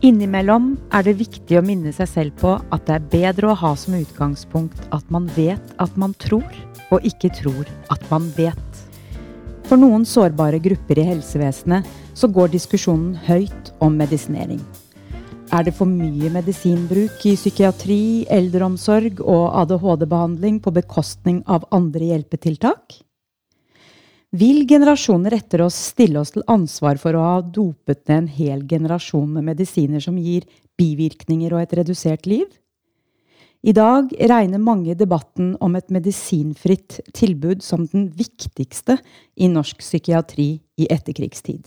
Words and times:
Innimellom 0.00 0.78
er 0.96 1.04
det 1.04 1.18
viktig 1.18 1.58
å 1.58 1.60
minne 1.60 1.90
seg 1.92 2.08
selv 2.08 2.36
på 2.40 2.54
at 2.72 2.86
det 2.88 2.94
er 2.94 3.08
bedre 3.12 3.50
å 3.50 3.56
ha 3.60 3.74
som 3.76 3.98
utgangspunkt 3.98 4.78
at 4.96 5.04
man 5.12 5.26
vet 5.34 5.74
at 5.76 5.98
man 6.00 6.14
tror, 6.24 6.46
og 6.88 7.04
ikke 7.04 7.28
tror 7.36 7.68
at 7.92 8.06
man 8.08 8.30
vet. 8.32 8.78
For 9.68 9.76
noen 9.76 10.06
sårbare 10.08 10.56
grupper 10.64 11.02
i 11.02 11.04
helsevesenet 11.10 11.90
så 12.16 12.30
går 12.32 12.48
diskusjonen 12.54 13.12
høyt 13.26 13.74
om 13.84 14.00
medisinering. 14.00 14.62
Er 15.52 15.68
det 15.68 15.76
for 15.76 15.90
mye 15.90 16.32
medisinbruk 16.32 17.20
i 17.28 17.36
psykiatri, 17.36 18.24
eldreomsorg 18.32 19.20
og 19.20 19.50
ADHD-behandling 19.66 20.62
på 20.64 20.72
bekostning 20.80 21.44
av 21.44 21.68
andre 21.76 22.14
hjelpetiltak? 22.14 23.02
Vil 24.30 24.62
generasjoner 24.62 25.34
etter 25.34 25.64
oss 25.64 25.74
stille 25.90 26.20
oss 26.20 26.30
til 26.30 26.44
ansvar 26.46 27.00
for 27.02 27.16
å 27.18 27.22
ha 27.24 27.38
dopet 27.42 28.04
ned 28.06 28.16
en 28.16 28.26
hel 28.30 28.60
generasjon 28.62 29.26
med 29.34 29.48
medisiner 29.48 30.02
som 30.02 30.18
gir 30.22 30.44
bivirkninger 30.78 31.50
og 31.50 31.64
et 31.64 31.72
redusert 31.80 32.28
liv? 32.30 32.46
I 33.66 33.74
dag 33.74 34.12
regner 34.30 34.62
mange 34.62 34.94
debatten 34.94 35.56
om 35.60 35.74
et 35.76 35.90
medisinfritt 35.90 37.00
tilbud 37.12 37.64
som 37.66 37.88
den 37.90 38.06
viktigste 38.14 39.00
i 39.34 39.50
norsk 39.50 39.82
psykiatri 39.82 40.52
i 40.78 40.86
etterkrigstid. 40.86 41.66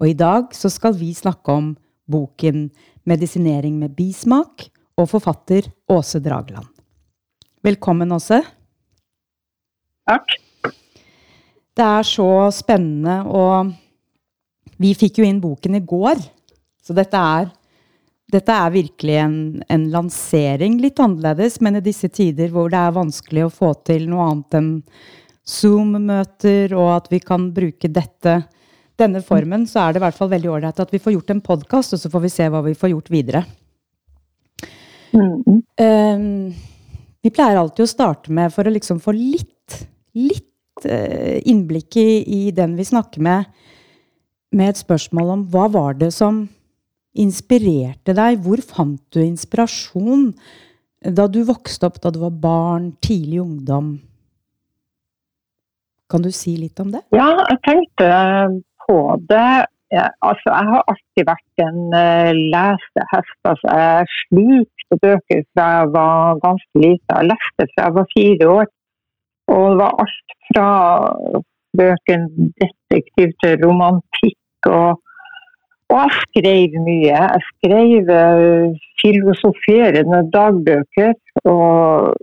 Og 0.00 0.06
i 0.08 0.14
dag 0.14 0.54
så 0.56 0.70
skal 0.70 0.94
vi 0.96 1.10
snakke 1.12 1.50
om 1.50 1.72
boken 2.06 2.70
'Medisinering 3.04 3.74
med 3.78 3.96
bismak' 3.96 4.70
og 4.96 5.08
forfatter 5.10 5.66
Åse 5.88 6.22
Dragland. 6.22 6.68
Velkommen, 7.62 8.12
Åse. 8.12 8.40
Takk. 10.06 10.49
Det 11.76 11.86
er 11.86 12.06
så 12.06 12.30
spennende, 12.52 13.20
og 13.30 13.70
vi 14.80 14.92
fikk 14.96 15.20
jo 15.20 15.26
inn 15.28 15.40
boken 15.42 15.78
i 15.78 15.84
går. 15.84 16.20
Så 16.82 16.96
dette 16.96 17.16
er, 17.16 17.50
dette 18.32 18.56
er 18.56 18.74
virkelig 18.74 19.16
en, 19.22 19.38
en, 19.68 19.86
lansering, 19.92 20.78
litt 20.82 21.00
annerledes, 21.02 21.60
men 21.62 21.78
i 21.78 21.84
disse 21.84 22.10
tider 22.12 22.50
hvor 22.54 22.70
det 22.72 22.80
er 22.80 22.96
vanskelig 22.96 23.46
å 23.46 23.52
få 23.54 23.74
til 23.86 24.08
noe 24.10 24.30
annet 24.30 24.58
enn 24.60 24.72
Zoom-møter, 25.50 26.74
og 26.78 26.90
at 26.94 27.08
vi 27.12 27.20
kan 27.22 27.48
bruke 27.54 27.90
dette, 27.90 28.36
denne 29.00 29.22
formen, 29.24 29.64
så 29.66 29.84
er 29.84 29.94
det 29.94 30.02
i 30.02 30.04
hvert 30.04 30.18
fall 30.18 30.30
veldig 30.32 30.50
ålreit 30.52 30.82
at 30.82 30.92
vi 30.92 31.00
får 31.02 31.16
gjort 31.16 31.32
en 31.34 31.44
podkast, 31.44 31.96
og 31.96 32.02
så 32.02 32.10
får 32.12 32.26
vi 32.26 32.32
se 32.34 32.48
hva 32.52 32.60
vi 32.66 32.76
får 32.78 32.92
gjort 32.92 33.10
videre. 33.12 33.44
Mm. 35.10 35.62
Um, 35.80 36.52
vi 37.20 37.32
pleier 37.34 37.58
alltid 37.58 37.84
å 37.84 37.90
starte 37.90 38.32
med, 38.32 38.52
for 38.54 38.68
å 38.68 38.72
liksom 38.72 39.00
få 39.02 39.14
litt, 39.16 39.80
litt 40.16 40.49
innblikk 40.86 41.96
i, 42.00 42.08
i, 42.22 42.40
den 42.54 42.76
vi 42.78 42.86
snakker 42.88 43.22
med, 43.24 43.50
med 44.52 44.72
et 44.72 44.80
spørsmål 44.80 45.34
om 45.36 45.44
hva 45.52 45.68
var 45.72 45.98
det 46.00 46.12
som 46.16 46.44
inspirerte 47.18 48.14
deg? 48.16 48.40
Hvor 48.44 48.62
fant 48.64 49.02
du 49.14 49.20
inspirasjon 49.22 50.30
da 51.00 51.26
du 51.32 51.42
vokste 51.48 51.88
opp, 51.88 52.00
da 52.02 52.12
du 52.12 52.20
var 52.22 52.34
barn, 52.42 52.92
tidlig 53.02 53.40
ungdom? 53.42 53.98
Kan 56.10 56.24
du 56.24 56.30
si 56.34 56.56
litt 56.58 56.80
om 56.82 56.90
det? 56.92 57.04
Ja, 57.14 57.28
jeg 57.48 57.60
tenkte 57.66 58.08
på 58.86 58.98
det. 59.30 59.66
Jeg, 59.90 60.10
altså, 60.22 60.50
jeg 60.50 60.66
har 60.70 60.82
alltid 60.92 61.26
vært 61.26 61.62
en 61.64 61.78
uh, 61.94 62.30
lesehest. 62.54 63.38
Altså, 63.46 63.76
jeg 63.78 64.10
slukte 64.16 64.98
bøker 65.02 65.40
fra 65.54 65.68
jeg 65.78 65.92
var 65.94 66.42
ganske 66.44 66.82
lite. 66.84 67.16
Jeg 67.16 67.30
leste 67.30 67.66
fra 67.72 67.86
jeg 67.86 67.96
var 67.98 68.12
fire 68.14 68.50
år. 68.58 68.70
Og 69.50 69.64
det 69.70 69.78
var 69.82 70.02
alt 70.04 70.34
fra 70.48 70.68
bøken 71.78 72.26
detektiv 72.60 73.32
til 73.42 73.64
romantikk. 73.64 74.70
Og, 74.70 75.00
og 75.90 75.96
jeg 76.02 76.18
skrev 76.24 76.76
mye. 76.88 77.14
Jeg 77.14 77.46
skrev 77.52 78.12
uh, 78.22 78.82
filosoferende 79.02 80.20
dagbøker. 80.34 81.14
Og 81.44 82.14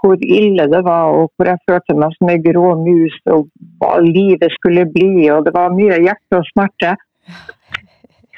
hvor 0.00 0.16
ille 0.22 0.64
det 0.74 0.82
var, 0.84 1.04
og 1.18 1.30
hvor 1.36 1.48
jeg 1.50 1.64
følte 1.68 1.96
meg 2.00 2.16
som 2.16 2.30
ei 2.32 2.40
grå 2.44 2.68
mus, 2.80 3.16
og 3.34 3.48
hva 3.80 3.98
livet 4.04 4.52
skulle 4.56 4.86
bli. 4.94 5.28
Og 5.34 5.46
det 5.46 5.54
var 5.56 5.74
mye 5.74 5.98
hjerte 6.04 6.40
og 6.40 6.46
smerte. 6.52 6.94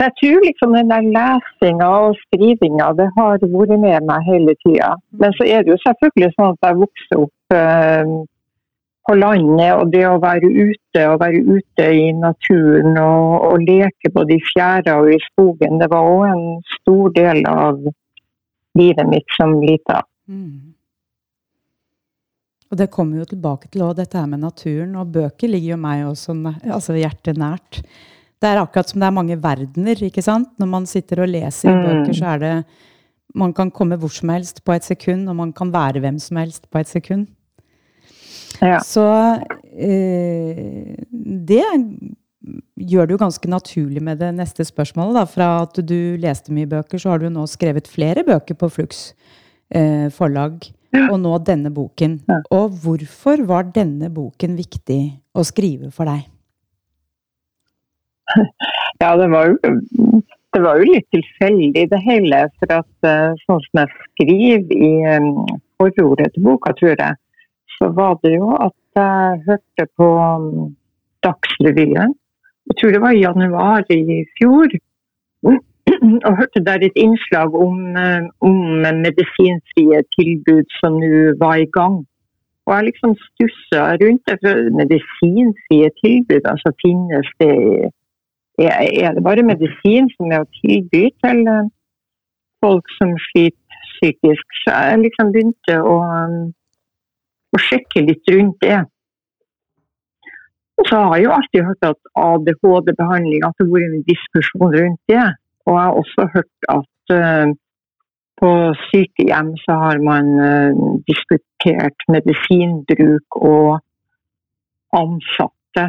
Så 0.00 0.06
jeg 0.06 0.16
tror 0.18 0.44
liksom 0.46 0.74
den 0.78 0.92
der 0.92 1.08
lesinga 1.16 1.88
og 2.06 2.14
skrivinga 2.22 2.86
det 2.96 3.08
har 3.18 3.42
vært 3.42 3.74
med 3.82 4.06
meg 4.08 4.28
hele 4.30 4.54
tida. 4.62 4.94
Men 5.20 5.34
så 5.36 5.44
er 5.44 5.60
det 5.60 5.74
jo 5.74 5.82
selvfølgelig 5.82 6.30
sånn 6.36 6.54
at 6.54 6.68
jeg 6.68 6.78
vokste 6.84 7.18
opp 7.24 7.56
uh, 7.56 8.14
på 9.10 9.16
landet 9.18 9.72
og 9.74 9.90
det 9.90 10.04
å 10.06 10.18
være 10.22 10.46
ute 10.46 11.06
og 11.10 11.20
være 11.22 11.40
ute 11.42 11.86
i 11.98 12.10
naturen 12.14 12.94
og, 13.02 13.46
og 13.48 13.64
leke 13.66 14.12
både 14.14 14.36
i 14.36 14.44
fjæra 14.52 15.00
og 15.02 15.10
i 15.10 15.18
skogen, 15.24 15.80
det 15.82 15.88
var 15.90 16.06
òg 16.06 16.26
en 16.28 16.44
stor 16.76 17.10
del 17.16 17.42
av 17.50 17.80
livet 18.78 19.08
mitt 19.10 19.34
som 19.34 19.56
lita. 19.64 20.04
Mm. 20.30 20.76
Og 22.70 22.78
det 22.78 22.86
kommer 22.94 23.18
jo 23.18 23.26
tilbake 23.32 23.66
til 23.66 23.82
også, 23.82 23.98
dette 24.04 24.20
her 24.20 24.28
med 24.30 24.44
naturen, 24.44 24.94
og 24.94 25.10
bøker 25.10 25.50
ligger 25.50 25.74
jo 25.74 25.80
meg 25.82 26.04
også 26.06 26.36
altså 26.70 26.94
hjertet 26.94 27.40
nært. 27.40 27.80
Det 28.40 28.46
er 28.46 28.62
akkurat 28.62 28.92
som 28.92 29.02
det 29.02 29.08
er 29.08 29.16
mange 29.16 29.40
verdener, 29.42 30.04
ikke 30.06 30.22
sant? 30.22 30.52
Når 30.62 30.70
man 30.70 30.86
sitter 30.86 31.24
og 31.24 31.32
leser 31.34 31.74
mm. 31.74 31.82
bøker, 31.88 32.14
så 32.14 32.36
er 32.36 32.44
det 32.44 32.54
Man 33.30 33.52
kan 33.54 33.68
komme 33.70 33.94
hvor 33.94 34.10
som 34.10 34.28
helst 34.32 34.64
på 34.66 34.72
et 34.74 34.82
sekund, 34.82 35.28
og 35.30 35.36
man 35.38 35.52
kan 35.54 35.68
være 35.70 36.00
hvem 36.02 36.16
som 36.18 36.40
helst 36.40 36.64
på 36.66 36.80
et 36.80 36.88
sekund. 36.90 37.28
Ja. 38.60 38.80
Så 38.84 39.04
eh, 39.72 40.96
det 41.50 41.64
gjør 42.90 43.06
det 43.06 43.14
jo 43.14 43.20
ganske 43.20 43.50
naturlig 43.50 44.02
med 44.04 44.20
det 44.22 44.30
neste 44.36 44.64
spørsmålet. 44.68 45.16
Da. 45.20 45.24
Fra 45.28 45.48
at 45.64 45.80
du 45.86 46.16
leste 46.20 46.54
mye 46.54 46.68
bøker, 46.70 47.00
så 47.00 47.14
har 47.14 47.22
du 47.22 47.28
nå 47.32 47.46
skrevet 47.50 47.88
flere 47.90 48.24
bøker 48.26 48.58
på 48.60 48.70
Flux 48.72 49.10
eh, 49.74 50.08
forlag. 50.14 50.60
Ja. 50.90 51.06
Og 51.12 51.20
nå 51.22 51.36
denne 51.46 51.70
boken. 51.70 52.18
Ja. 52.28 52.40
Og 52.56 52.74
hvorfor 52.82 53.44
var 53.46 53.68
denne 53.74 54.10
boken 54.10 54.56
viktig 54.58 55.00
å 55.38 55.46
skrive 55.46 55.92
for 55.94 56.10
deg? 56.10 56.26
Ja, 59.00 59.14
det 59.16 59.30
var 59.32 59.46
jo, 59.48 59.54
det 60.52 60.60
var 60.60 60.76
jo 60.76 60.90
litt 60.90 61.06
tilfeldig 61.14 61.86
det 61.88 62.00
hele. 62.04 62.42
For 62.60 62.74
at 62.74 63.08
eh, 63.08 63.38
sånn 63.46 63.62
som 63.64 63.80
jeg 63.80 63.88
skriver 64.10 64.74
i 64.76 64.90
um, 65.16 65.30
forordet 65.80 66.34
til 66.34 66.44
boka, 66.44 66.74
tror 66.76 66.92
jeg, 66.92 67.16
så 67.82 67.88
var 68.00 68.14
det 68.24 68.32
jo 68.36 68.48
at 68.66 68.76
jeg 68.96 69.42
hørte 69.48 69.84
på 69.98 70.06
um, 70.34 70.76
Dagsrevyen. 71.24 72.12
Jeg 72.66 72.74
tror 72.76 72.90
det 72.90 73.00
var 73.06 73.12
i 73.14 73.24
januar 73.26 73.84
i 73.90 74.24
fjor. 74.36 74.68
Og 76.26 76.32
hørte 76.40 76.66
der 76.68 76.78
et 76.86 76.96
innslag 77.04 77.54
om, 77.66 77.76
um, 78.04 78.26
om 78.48 78.56
medisinfrie 79.06 80.00
tilbud 80.16 80.66
som 80.80 81.00
nå 81.02 81.14
var 81.44 81.56
i 81.64 81.70
gang. 81.78 81.96
Og 82.66 82.74
jeg 82.74 82.84
liksom 82.88 83.16
stussa 83.28 83.80
rundt 84.02 84.22
det. 84.28 84.36
For 84.42 84.54
medisinfrie 84.80 85.88
tilbud, 86.02 86.44
altså 86.52 86.68
finnes 86.84 87.28
det 87.40 87.56
Er 89.04 89.12
det 89.14 89.24
bare 89.24 89.50
medisin 89.52 90.10
som 90.14 90.32
er 90.34 90.42
å 90.44 90.52
tilby 90.60 91.04
til 91.24 91.38
uh, 91.48 91.70
folk 92.62 92.86
som 92.98 93.16
sliter 93.30 93.84
psykisk? 93.94 94.46
Så 94.62 94.68
jeg 94.76 95.04
liksom 95.06 95.32
begynte 95.32 95.76
å 95.80 95.96
um, 96.04 96.40
og 97.54 97.62
sjekke 97.66 98.04
litt 98.06 98.32
rundt 98.34 98.58
det. 98.64 98.80
Og 100.80 100.86
så 100.88 101.00
har 101.04 101.16
jeg 101.16 101.26
jo 101.26 101.32
alltid 101.36 101.66
hørt 101.68 101.88
at 101.90 102.00
ADHD-behandling, 102.26 103.42
at 103.44 103.56
det 103.58 103.66
har 103.66 103.74
vært 103.74 103.96
en 103.96 104.06
diskusjon 104.06 104.76
rundt 104.76 105.02
det. 105.12 105.26
Og 105.66 105.74
jeg 105.76 105.82
har 105.84 105.98
også 106.02 106.26
hørt 106.34 106.68
at 106.72 107.14
uh, 107.16 107.52
på 108.40 108.50
sykehjem 108.88 109.50
så 109.64 109.76
har 109.84 110.00
man 110.10 110.30
uh, 110.40 110.80
diskutert 111.10 112.06
medisinbruk 112.14 113.40
og 113.52 113.82
ansatte 114.96 115.86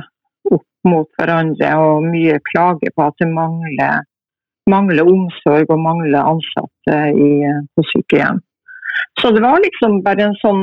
opp 0.52 0.68
mot 0.92 1.08
hverandre, 1.18 1.72
og 1.80 2.08
mye 2.12 2.42
klager 2.52 2.92
på 2.96 3.08
at 3.08 3.24
det 3.24 3.30
mangler, 3.32 4.03
mangler 4.70 5.08
omsorg 5.08 5.72
og 5.72 5.84
mangler 5.88 6.34
ansatte 6.34 7.00
i, 7.16 7.32
på 7.76 7.88
sykehjem. 7.94 8.44
Så 9.22 9.29
det 9.35 9.41
var 9.44 9.62
liksom 9.62 10.00
bare 10.06 10.29
en 10.29 10.38
sånn 10.41 10.62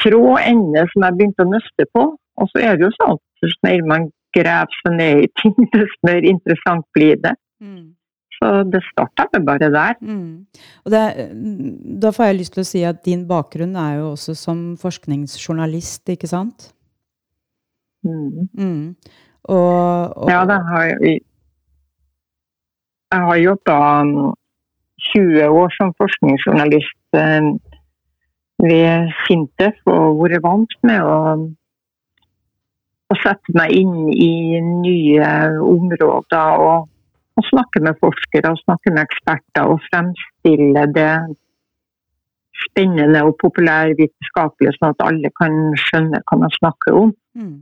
trådende 0.00 0.84
som 0.92 1.04
jeg 1.04 1.16
begynte 1.18 1.44
å 1.44 1.50
nøste 1.50 1.86
på. 1.92 2.04
Og 2.40 2.50
så 2.50 2.62
er 2.64 2.78
det 2.78 2.86
jo 2.86 2.94
sånn 2.96 3.18
at 3.18 3.44
jo 3.44 3.50
mer 3.66 3.84
man 3.90 4.06
graver 4.34 4.78
seg 4.82 4.96
ned 4.98 5.26
i 5.26 5.28
ting, 5.40 5.54
desto 5.76 6.08
mer 6.08 6.26
interessant 6.26 6.86
blir 6.96 7.20
det. 7.22 7.34
Mm. 7.62 7.92
Så 8.34 8.50
det 8.68 8.80
starta 8.90 9.40
bare 9.46 9.70
der. 9.72 9.98
Mm. 10.02 10.46
Det, 10.90 11.02
da 12.02 12.10
får 12.12 12.30
jeg 12.30 12.38
lyst 12.40 12.56
til 12.56 12.64
å 12.64 12.68
si 12.68 12.82
at 12.86 13.04
din 13.06 13.26
bakgrunn 13.28 13.76
er 13.78 14.00
jo 14.00 14.14
også 14.14 14.34
som 14.38 14.64
forskningsjournalist, 14.80 16.02
ikke 16.16 16.30
sant? 16.30 16.72
Mm. 18.04 18.48
mm. 18.52 18.88
Og, 19.44 20.16
og, 20.16 20.28
Ja, 20.32 20.44
det 20.48 20.56
har 20.68 20.84
jeg. 20.88 21.20
Jeg 23.12 23.26
har 23.28 23.36
jobba 23.36 23.76
20 25.12 25.48
år 25.60 25.74
som 25.76 25.92
forskningsjournalist 26.00 26.96
eh, 27.18 27.50
ved 28.64 29.12
Sintef 29.24 29.78
og 29.90 30.22
vært 30.22 30.42
vant 30.44 30.74
med 30.86 31.02
å, 31.04 31.18
å, 33.10 33.16
sette 33.22 33.54
meg 33.56 33.74
inn 33.76 34.10
i 34.12 34.60
nye 34.62 35.30
områder 35.60 36.64
og 36.64 36.90
og, 37.34 37.42
snakke 37.50 37.80
med 37.82 37.98
forskere 37.98 38.52
og 38.54 38.60
snakke 38.62 38.92
med 38.94 39.02
eksperter 39.08 39.66
og 39.66 39.80
fremstille 39.88 40.84
det 40.94 41.10
spennende 42.62 43.24
og 43.26 43.34
populærvitenskapelig, 43.42 44.76
sånn 44.76 44.92
at 44.94 45.02
alle 45.02 45.30
kan 45.34 45.56
skjønne 45.82 46.20
hva 46.22 46.38
man 46.44 46.54
snakker 46.54 46.98
om. 47.00 47.10
Mm. 47.34 47.56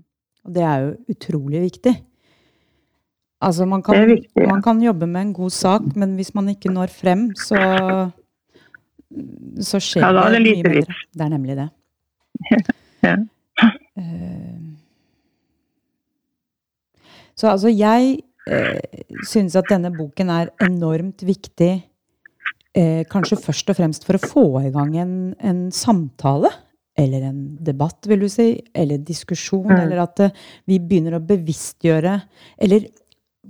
Og 0.45 0.55
det 0.57 0.67
er 0.69 0.85
jo 0.85 0.91
utrolig 1.15 1.63
viktig. 1.65 1.95
Altså, 3.43 3.67
man 3.67 3.83
kan, 3.83 4.05
viktig, 4.07 4.45
ja. 4.45 4.51
man 4.53 4.63
kan, 4.63 4.83
jobbe 4.83 5.09
med 5.09 5.21
en 5.27 5.33
god 5.35 5.55
sak, 5.57 5.89
men 5.99 6.15
hvis 6.19 6.35
man 6.37 6.53
ikke 6.53 6.71
når 6.71 6.93
frem, 6.95 7.25
så, 7.35 7.59
så 9.63 9.81
skjer 9.83 10.05
ja, 10.05 10.13
det, 10.17 10.39
det 10.39 10.43
mye 10.47 10.75
mer. 10.75 11.07
Det 11.13 11.25
er 11.27 11.33
nemlig 11.33 11.59
det. 11.59 11.69
ja. 13.09 13.17
Uh, 13.99 14.73
så 17.37 17.53
altså, 17.53 17.73
jeg 17.73 18.21
synes 18.43 19.29
syns 19.31 19.55
at 19.55 19.69
denne 19.71 19.93
boken 19.95 20.31
er 20.35 20.49
enormt 20.67 21.23
viktig 21.23 21.71
eh, 22.77 23.03
kanskje 23.11 23.41
først 23.41 23.73
og 23.73 23.79
fremst 23.79 24.07
for 24.07 24.19
å 24.19 24.23
få 24.23 24.45
i 24.65 24.73
gang 24.75 24.95
en, 25.01 25.17
en, 25.41 25.65
samtale. 25.75 26.51
Eller 26.99 27.25
en 27.25 27.39
debatt, 27.65 28.05
vil 28.09 28.27
du 28.27 28.29
si. 28.29 28.55
Eller 28.77 29.01
diskusjon. 29.01 29.69
Mm. 29.71 29.79
Eller 29.79 30.03
at 30.03 30.21
eh, 30.27 30.35
vi 30.69 30.81
begynner 30.81 31.17
å 31.17 31.25
bevisstgjøre. 31.25 32.19
Eller 32.63 32.91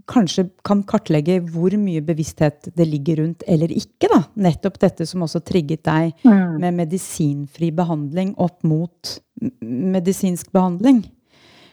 kanskje 0.09 0.47
kan 0.65 0.83
kartlegge 0.89 1.39
hvor 1.53 1.75
mye 1.79 2.03
bevissthet 2.05 2.71
det 2.77 2.87
ligger 2.89 3.23
rundt 3.23 3.45
eller 3.49 3.73
ikke. 3.73 4.09
da. 4.09 4.23
Nettopp 4.49 4.79
dette 4.83 5.07
som 5.09 5.25
også 5.27 5.43
trigget 5.45 5.85
deg 5.87 6.15
mm. 6.25 6.59
med 6.63 6.79
medisinfri 6.81 7.71
behandling 7.77 8.35
opp 8.41 8.63
mot 8.65 9.17
medisinsk 9.63 10.53
behandling. 10.55 11.05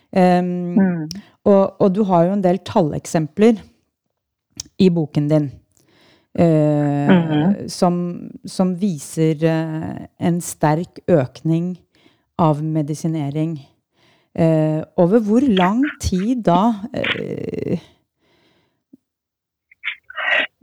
Um, 0.09 0.75
mm. 0.75 1.01
og, 1.45 1.75
og, 1.77 1.89
du 1.93 2.01
har 2.09 2.25
jo 2.25 2.35
en 2.35 2.43
del 2.43 2.57
talleksempler 2.65 3.59
i 4.81 4.89
boken 4.89 5.27
din. 5.29 5.49
Uh, 6.39 7.09
mm. 7.09 7.69
som, 7.69 7.95
som, 8.45 8.75
viser 8.77 9.41
uh, 9.43 10.05
en 10.21 10.39
sterk 10.41 11.01
økning 11.09 11.73
av 12.39 12.61
medisinering. 12.63 13.57
Uh, 14.37 14.85
over 15.01 15.23
hvor 15.25 15.45
lang 15.45 15.81
tid 16.01 16.45
da? 16.47 16.75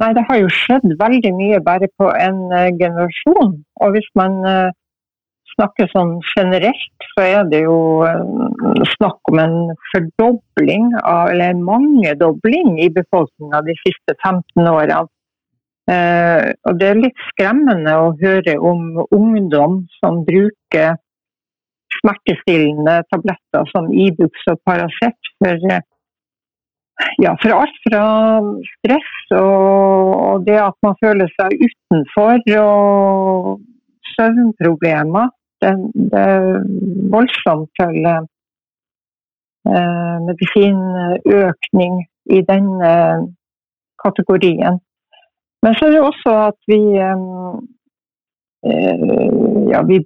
Nei, 0.02 0.10
det 0.12 0.26
har 0.28 0.40
jo 0.42 0.48
skjedd 0.52 0.90
veldig 1.00 1.32
mye 1.38 1.60
bare 1.64 1.88
på 1.96 2.10
en 2.12 2.42
generasjon. 2.80 3.54
Og 3.80 3.94
hvis 3.94 4.08
man 4.18 4.36
snakker 5.54 5.88
sånn 5.88 6.18
generelt, 6.34 7.06
så 7.14 7.24
er 7.24 7.48
det 7.48 7.62
jo 7.64 7.78
snakk 8.96 9.32
om 9.32 9.40
en 9.40 9.56
fordobling, 9.94 10.90
av, 11.00 11.30
eller 11.32 11.54
en 11.54 11.64
mangedobling 11.64 12.76
i 12.84 12.90
befolkninga 12.92 13.62
de 13.64 13.76
siste 13.80 14.16
15 14.18 14.68
årene. 14.68 15.06
Og 16.66 16.78
det 16.80 16.90
er 16.90 17.00
litt 17.00 17.26
skremmende 17.30 17.96
å 18.02 18.12
høre 18.20 18.56
om 18.58 19.00
ungdom 19.14 19.84
som 20.00 20.24
bruker 20.28 20.96
smertestillende 22.00 22.98
tabletter 23.12 23.68
som 23.72 23.88
Ibux 23.94 24.48
og 24.52 24.58
Paracet 24.66 25.30
for, 25.38 25.68
ja, 27.22 27.36
for 27.42 27.50
alt 27.60 27.76
fra 27.84 28.04
stress 28.70 29.34
og, 29.36 30.44
det 30.46 30.58
at 30.62 30.76
man 30.86 30.94
føler 31.02 31.28
seg 31.34 31.50
utenfor 31.66 32.40
og 32.60 33.60
søvnproblemer. 34.14 35.26
Det, 35.62 35.72
det 36.12 36.20
er 36.20 36.64
voldsomt 37.12 37.70
til 37.80 37.96
eh, 38.10 38.24
medisinøkning 40.28 41.94
i 42.36 42.38
denne 42.50 42.92
kategorien. 44.04 44.76
Men 45.64 45.72
så 45.74 45.82
er 45.86 45.92
det 45.96 46.02
også 46.04 46.30
at 46.50 46.58
vi 46.70 46.80
eh, 47.00 47.54
ja, 49.72 49.78
vi 49.88 49.96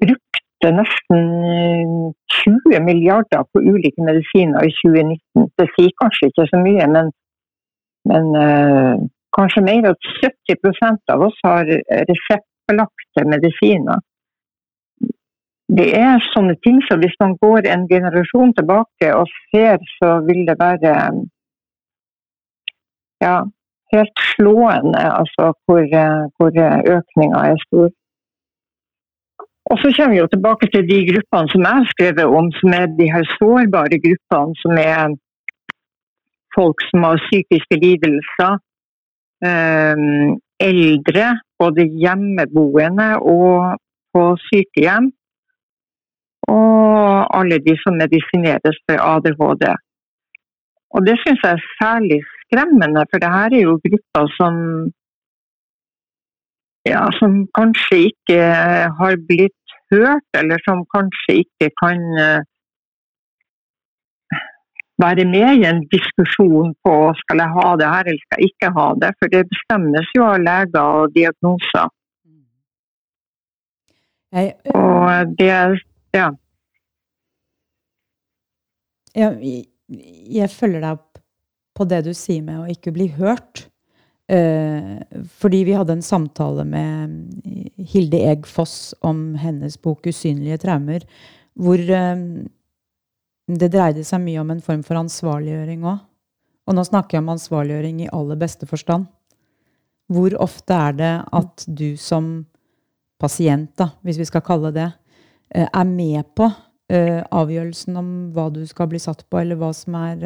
brukte 0.61 0.77
nesten 0.77 2.13
20 2.45 2.75
eh, 2.75 2.83
milliarder 2.83 3.45
på 3.53 3.61
ulike 3.61 4.03
medisiner 4.03 4.65
i 4.65 4.73
2019. 4.85 5.51
Det 5.59 5.69
sier 5.75 5.91
kanskje 6.03 6.29
ikke 6.29 6.47
så 6.51 6.59
mye, 6.59 6.87
men, 6.87 7.11
men 8.05 8.25
uh, 8.37 8.95
kanskje 9.37 9.63
mer 9.63 9.91
at 9.91 10.11
70% 10.25 11.13
av 11.13 11.21
oss 11.23 11.39
har 11.45 11.65
reseptbelagte 12.11 13.25
medisiner. 13.25 14.01
Det 15.71 15.89
er 15.95 16.19
sånne 16.33 16.57
ting 16.65 16.81
så 16.83 16.97
hvis 16.99 17.15
man 17.21 17.37
går 17.39 17.69
en 17.71 17.87
generasjon 17.89 18.55
tilbake 18.59 19.13
og 19.15 19.31
ser, 19.53 19.79
så 20.01 20.19
vil 20.27 20.43
det 20.49 20.57
være 20.59 20.95
ja, 23.23 23.37
helt 23.93 24.25
slående 24.35 25.05
altså, 25.21 25.53
hvor, 25.65 25.87
hvor 26.37 26.61
økninga 26.97 27.45
er 27.53 27.63
stor. 27.69 27.91
Og 29.71 29.77
så 29.81 29.89
kommer 29.95 30.15
vi 30.15 30.23
jo 30.23 30.31
tilbake 30.31 30.67
til 30.75 30.83
de 30.93 30.99
gruppene 31.11 31.51
som 31.53 31.63
jeg 31.67 31.77
har 31.81 31.89
skrevet 31.95 32.27
om, 32.39 32.47
som 32.59 32.71
er 32.81 32.87
de 33.01 33.07
her 33.15 33.25
sårbare 33.37 33.99
gruppene, 34.07 34.57
som 34.63 34.73
er 34.83 35.15
folk 36.57 36.79
som 36.89 37.07
har 37.07 37.23
psykiske 37.27 37.77
lidelser, 37.85 38.53
ehm, 39.51 40.27
eldre, 40.71 41.29
både 41.63 41.87
hjemmeboende 42.03 43.09
og 43.37 43.79
på 44.13 44.25
sykehjem, 44.49 45.07
og 46.57 47.39
alle 47.39 47.59
de 47.67 47.75
som 47.83 47.95
medisineres 48.03 48.77
for 48.87 48.97
ADHD. 49.13 49.65
Og 50.95 51.07
det 51.07 51.17
syns 51.21 51.45
jeg 51.47 51.53
er 51.57 51.69
særlig 51.83 52.21
skremmende, 52.43 53.07
for 53.11 53.23
det 53.23 53.31
her 53.37 53.51
er 53.55 53.63
jo 53.69 53.83
grupper 53.87 54.27
som 54.39 54.55
ja, 56.89 57.03
som 57.21 57.33
kanskje 57.59 57.97
ikke 58.11 58.39
har 58.99 59.15
blitt 59.29 59.60
hørt, 59.93 60.27
eller 60.39 60.63
som 60.67 60.83
kanskje 60.95 61.41
ikke 61.45 61.71
kan 61.83 62.03
uh, 62.19 62.41
være 65.01 65.25
med 65.25 65.61
i 65.61 65.67
en 65.71 65.81
diskusjon 65.95 66.75
på 66.85 66.95
skal 67.23 67.43
jeg 67.43 67.55
ha 67.57 67.69
det 67.81 67.89
her 67.95 68.11
eller 68.11 68.23
skal 68.25 68.43
jeg 68.43 68.53
ikke 68.53 68.73
ha 68.77 68.89
det. 69.03 69.11
For 69.19 69.33
det 69.35 69.49
bestemmes 69.55 70.13
jo 70.17 70.27
av 70.27 70.45
leger 70.45 71.01
og 71.01 71.17
diagnoser. 71.17 71.89
Jeg, 74.31 74.55
og 74.75 75.35
det 75.39 75.51
ja. 76.15 76.29
Jeg, 79.15 79.65
jeg 80.39 80.51
følger 80.55 80.85
deg 80.85 80.93
opp 80.93 81.19
på 81.75 81.87
det 81.91 82.05
du 82.07 82.13
sier 82.15 82.45
med 82.47 82.61
å 82.63 82.69
ikke 82.71 82.95
bli 82.95 83.09
hørt. 83.17 83.70
Eh, 84.31 85.03
fordi 85.27 85.65
vi 85.65 85.73
hadde 85.73 85.93
en 85.93 86.03
samtale 86.03 86.65
med 86.65 87.43
Hilde 87.77 88.19
Egg 88.31 88.47
Foss 88.47 88.95
om 89.01 89.35
hennes 89.35 89.75
bok 89.83 90.07
'Usynlige 90.07 90.61
traumer', 90.63 91.07
hvor 91.59 91.81
eh, 91.81 92.17
det 93.51 93.71
dreide 93.73 94.05
seg 94.07 94.23
mye 94.23 94.39
om 94.39 94.53
en 94.55 94.63
form 94.63 94.85
for 94.87 95.01
ansvarliggjøring 95.01 95.83
òg. 95.83 95.99
Og 96.69 96.79
nå 96.79 96.85
snakker 96.87 97.19
jeg 97.19 97.25
om 97.25 97.33
ansvarliggjøring 97.35 98.05
i 98.05 98.13
aller 98.15 98.39
beste 98.39 98.71
forstand. 98.71 99.09
Hvor 100.07 100.37
ofte 100.39 100.79
er 100.79 100.93
det 100.93 101.15
at 101.33 101.67
du 101.67 101.97
som 101.97 102.47
pasient, 103.19 103.75
da, 103.77 103.91
hvis 104.07 104.19
vi 104.19 104.31
skal 104.31 104.47
kalle 104.47 104.71
det, 104.71 104.93
eh, 105.55 105.67
er 105.67 105.85
med 105.85 106.23
på 106.37 106.53
avgjørelsen 106.91 107.97
om 107.97 108.33
hva 108.35 108.49
du 108.51 108.67
skal 108.67 108.89
bli 108.91 108.99
satt 108.99 109.23
på, 109.31 109.39
eller 109.39 109.55
hva 109.55 109.69
som 109.73 109.95
er 109.95 110.25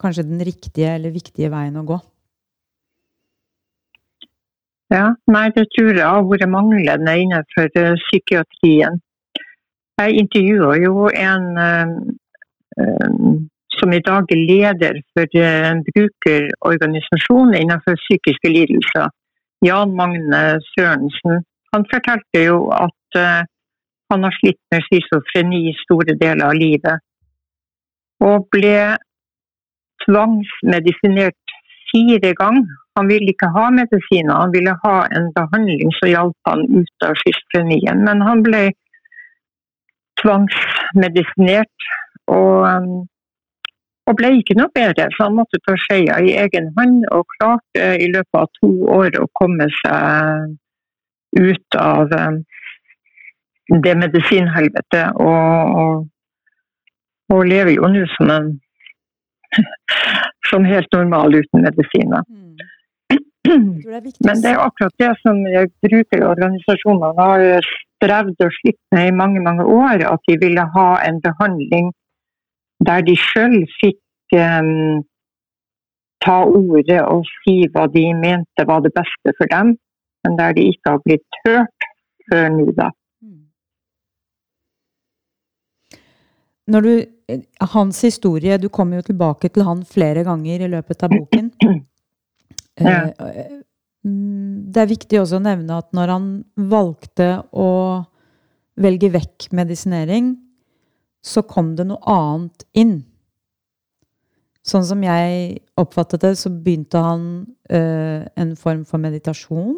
kanskje 0.00 0.26
den 0.28 0.40
riktige 0.46 0.94
eller 0.94 1.14
viktige 1.14 1.50
veien 1.52 1.76
å 1.78 1.84
gå? 1.88 1.98
Ja, 4.94 5.12
nei, 5.28 5.48
det 5.52 5.66
tror 5.74 5.90
jeg 5.92 6.06
har 6.06 6.24
vært 6.24 6.48
manglende 6.48 7.14
innenfor 7.22 7.68
uh, 7.76 7.98
psykiatrien. 8.06 8.96
Jeg 10.00 10.22
intervjua 10.22 10.78
jo 10.80 11.08
en 11.10 11.44
uh, 11.60 11.90
som 13.78 13.92
i 13.92 14.00
dag 14.06 14.30
er 14.32 14.40
leder 14.48 15.00
for 15.12 15.40
en 15.42 15.82
brukerorganisasjon 15.90 17.52
innenfor 17.58 17.98
psykiske 18.00 18.50
lidelser, 18.54 19.10
Jan 19.66 19.92
Magne 19.98 20.42
Sørensen. 20.70 21.42
Han 21.74 21.84
fortalte 21.92 22.42
jo 22.46 22.62
at 22.74 23.18
han 24.10 24.24
har 24.24 24.34
slitt 24.38 24.60
med 24.72 24.84
schizofreni 24.86 25.74
store 25.82 26.16
deler 26.22 26.46
av 26.48 26.56
livet. 26.58 27.02
Og 28.24 28.46
ble 28.54 28.78
tvangsmedisinert 30.06 31.56
fire 31.90 32.34
ganger. 32.40 32.66
Han 32.98 33.08
ville 33.08 33.30
ikke 33.32 33.48
ha 33.54 33.68
medisiner, 33.70 34.34
han 34.34 34.52
ville 34.52 34.74
ha 34.84 34.96
en 35.16 35.28
behandling 35.36 35.92
som 35.98 36.10
hjalp 36.10 36.50
han 36.50 36.64
ut 36.80 37.06
av 37.06 37.14
schizofrenien. 37.20 38.02
Men 38.06 38.24
han 38.26 38.42
ble 38.46 38.62
tvangsmedisinert 40.22 41.88
og, 42.26 42.66
og, 44.08 44.14
ble 44.18 44.32
ikke 44.40 44.58
noe 44.58 44.72
bedre. 44.74 45.08
Så 45.14 45.28
han 45.28 45.38
måtte 45.38 45.62
ta 45.66 45.76
skeia 45.86 46.18
i 46.26 46.34
egen 46.42 46.72
hånd 46.78 47.06
og 47.14 47.26
klarte 47.36 47.90
i 48.02 48.10
løpet 48.12 48.42
av 48.42 48.50
to 48.60 48.72
år 48.98 49.20
å 49.22 49.30
komme 49.38 49.70
seg 49.80 50.56
ut 51.38 51.78
av 51.78 52.12
um, 52.18 52.42
det 53.84 53.94
medisinhelvetet. 54.02 55.20
Og, 55.22 55.82
og, 55.82 56.08
og 57.34 57.44
lever 57.46 57.76
jo 57.76 57.92
nå 57.92 58.08
som 58.16 58.32
en 58.34 58.56
som 60.50 60.64
helt 60.64 60.92
normal 60.92 61.34
uten 61.34 61.64
medisiner. 61.64 62.24
Mm. 62.28 62.56
Men 64.26 64.42
det 64.42 64.50
er 64.50 64.60
akkurat 64.60 64.94
det 65.00 65.12
som 65.22 65.40
jeg 65.48 65.70
bruker 65.84 66.20
i 66.20 66.26
organisasjonene 66.26 67.14
har 67.16 67.68
strevd 67.96 68.44
og 68.44 68.56
slitt 68.60 68.80
med 68.94 69.08
i 69.08 69.16
mange 69.20 69.40
mange 69.40 69.64
år, 69.64 70.04
at 70.12 70.20
de 70.28 70.36
ville 70.42 70.64
ha 70.74 70.88
en 71.08 71.20
behandling 71.24 71.92
der 72.86 73.02
de 73.06 73.16
sjøl 73.18 73.56
fikk 73.80 74.36
um, 74.36 75.00
ta 76.24 76.38
ordet 76.44 77.00
og 77.02 77.26
si 77.40 77.56
hva 77.72 77.86
de 77.94 78.04
mente 78.14 78.66
var 78.70 78.84
det 78.84 78.92
beste 78.94 79.34
for 79.38 79.50
dem, 79.54 79.74
men 80.24 80.38
der 80.38 80.54
de 80.56 80.68
ikke 80.72 80.94
har 80.94 81.02
blitt 81.06 81.42
hørt 81.46 81.88
før 82.28 82.48
nå, 82.54 82.66
da. 82.76 82.90
Mm. 83.24 83.44
Når 86.68 86.84
du, 86.84 86.92
hans 87.72 88.00
historie, 88.04 88.58
du 88.60 88.68
kommer 88.68 89.00
jo 89.00 89.08
tilbake 89.08 89.48
til 89.52 89.64
han 89.64 89.84
flere 89.88 90.24
ganger 90.26 90.64
i 90.64 90.72
løpet 90.76 91.06
av 91.06 91.14
boken. 91.16 91.52
Ja. 92.78 93.08
Eh, 93.10 93.46
mm, 94.06 94.70
Det 94.70 94.78
er 94.84 94.90
viktig 94.92 95.18
også 95.18 95.40
å 95.40 95.42
nevne 95.42 95.80
at 95.80 95.88
når 95.96 96.12
han 96.12 96.26
valgte 96.70 97.26
å 97.50 97.70
velge 98.78 99.08
vekk 99.10 99.48
medisinering, 99.58 100.36
så 101.26 101.42
kom 101.42 101.72
det 101.74 101.88
noe 101.88 101.98
annet 102.06 102.62
inn. 102.78 103.00
Sånn 104.62 104.86
som 104.86 105.02
jeg 105.02 105.58
oppfattet 105.80 106.22
det, 106.22 106.36
så 106.38 106.52
begynte 106.54 107.02
han 107.02 107.24
eh, 107.66 108.28
en 108.38 108.54
form 108.60 108.84
for 108.86 109.02
meditasjon. 109.02 109.74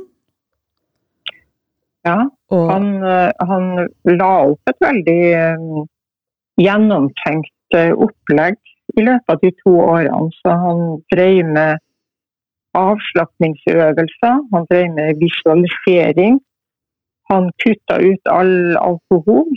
Ja, 2.04 2.18
Og, 2.52 2.66
han, 2.68 2.90
eh, 3.00 3.32
han 3.49 3.66
la 4.12 4.30
opp 4.50 4.73
et 4.73 4.85
veldig 4.85 5.18
eh, 5.40 5.64
gjennomtenkt 6.60 7.76
opplegg 7.76 8.58
i 8.98 9.04
løpet 9.06 9.32
av 9.34 9.40
de 9.42 9.50
to 9.62 9.72
årene. 9.84 10.28
Så 10.40 10.54
han 10.64 10.80
drev 11.14 11.52
med 11.56 11.82
avslapningsøvelser, 12.78 14.34
han 14.54 14.66
drev 14.70 14.94
med 14.94 15.20
visualisering. 15.24 16.40
Han 17.30 17.50
kutta 17.62 17.98
ut 18.10 18.32
all 18.38 18.76
alkohol, 18.76 19.50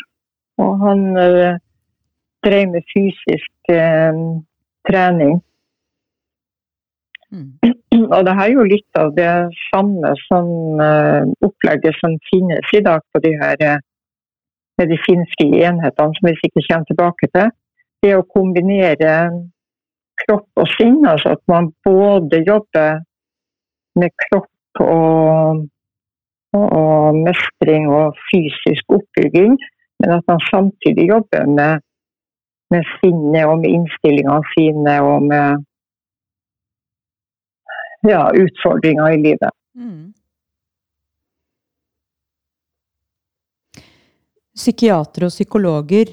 og 0.62 0.72
han 0.86 1.00
eh, 1.18 1.56
drev 2.46 2.68
med 2.74 2.84
fysisk 2.94 3.54
eh, 3.70 4.20
trening. 4.90 5.42
mm, 7.94 8.06
Og 8.12 8.26
det 8.28 8.36
er 8.44 8.50
jo 8.54 8.68
litt 8.68 9.00
av 9.04 9.16
det 9.18 9.32
samme 9.72 10.14
som 10.28 10.46
eh, 10.88 11.24
opplegget 11.48 11.98
som 12.02 12.14
finnes 12.30 12.78
i 12.78 12.84
dag 12.90 13.02
på 13.14 13.24
de 13.26 13.34
her 13.42 13.66
eh, 13.70 13.82
medisinske 14.82 15.46
enhetene, 15.68 16.16
som 16.16 16.30
vi 16.30 16.36
sikkert 16.40 16.70
kommer 16.70 16.90
tilbake 16.90 17.30
til. 17.36 17.52
Det 18.04 18.14
å 18.18 18.28
kombinere 18.36 19.14
kropp 20.24 20.62
og 20.62 20.70
sinn, 20.78 21.02
altså 21.08 21.36
at 21.38 21.44
man 21.52 21.72
både 21.86 22.44
jobber 22.48 23.04
med 24.00 24.14
kropp 24.26 24.82
og, 24.84 25.64
og, 26.58 26.66
og 26.66 27.20
mestring 27.28 27.90
og 27.92 28.18
fysisk 28.30 28.98
oppbygging, 28.98 29.58
men 30.02 30.16
at 30.18 30.26
man 30.28 30.42
samtidig 30.50 31.08
jobber 31.10 31.46
med, 31.60 31.86
med 32.74 32.90
sinnet 32.98 33.46
og 33.46 33.62
med 33.62 33.70
innstillingene 33.78 34.52
sine 34.56 34.98
og 35.06 35.30
med 35.30 35.64
ja, 38.10 38.26
utfordringer 38.44 39.16
i 39.16 39.22
livet. 39.28 39.54
mm. 39.76 40.14
Psykiatere 44.54 45.28
og 45.30 45.34
psykologer 45.34 46.12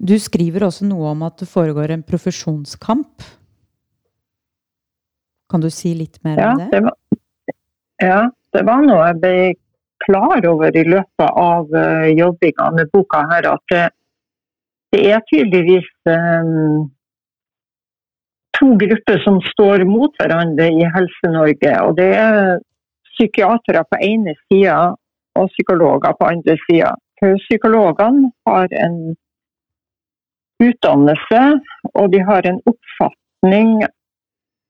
Du 0.00 0.14
skriver 0.20 0.66
også 0.66 0.86
noe 0.88 1.12
om 1.14 1.22
at 1.24 1.40
det 1.40 1.48
foregår 1.48 1.92
en 1.92 2.02
profesjonskamp. 2.04 3.24
Kan 5.50 5.64
du 5.64 5.68
si 5.72 5.92
litt 5.96 6.20
mer 6.24 6.38
Ja, 6.40 6.52
om 6.52 6.60
det? 6.60 6.68
det 6.72 6.80
var, 6.86 6.94
ja, 8.00 8.20
det 8.54 8.62
var 8.68 8.84
noe 8.86 9.08
jeg 9.10 9.18
ble 9.20 9.34
klar 10.06 10.46
over 10.48 10.76
i 10.76 10.84
løpet 10.88 11.26
av 11.42 11.68
uh, 11.74 12.06
jobbinga 12.16 12.70
med 12.76 12.88
boka 12.94 13.20
her, 13.34 13.50
at 13.50 13.74
det, 13.74 13.82
det 14.94 15.02
er 15.12 15.20
tydeligvis 15.28 15.90
um, 16.08 16.88
to 18.56 18.70
grupper 18.80 19.20
som 19.24 19.40
står 19.50 19.84
mot 19.88 20.16
hverandre 20.16 20.70
i 20.72 20.88
Helse-Norge. 20.94 21.74
Og 21.84 21.98
det 22.00 22.08
er 22.16 22.62
psykiatere 23.12 23.84
på 23.90 24.00
ene 24.06 24.36
sida 24.46 24.94
og 25.38 25.50
psykologer 25.54 26.16
på 26.18 26.28
andre 26.32 26.56
sida. 26.66 26.94
Psykologene 27.20 28.30
har 28.48 28.68
en 28.84 28.96
utdannelse, 30.60 31.42
og 31.94 32.12
de 32.12 32.20
har 32.30 32.46
en 32.48 32.60
oppfatning 32.72 33.82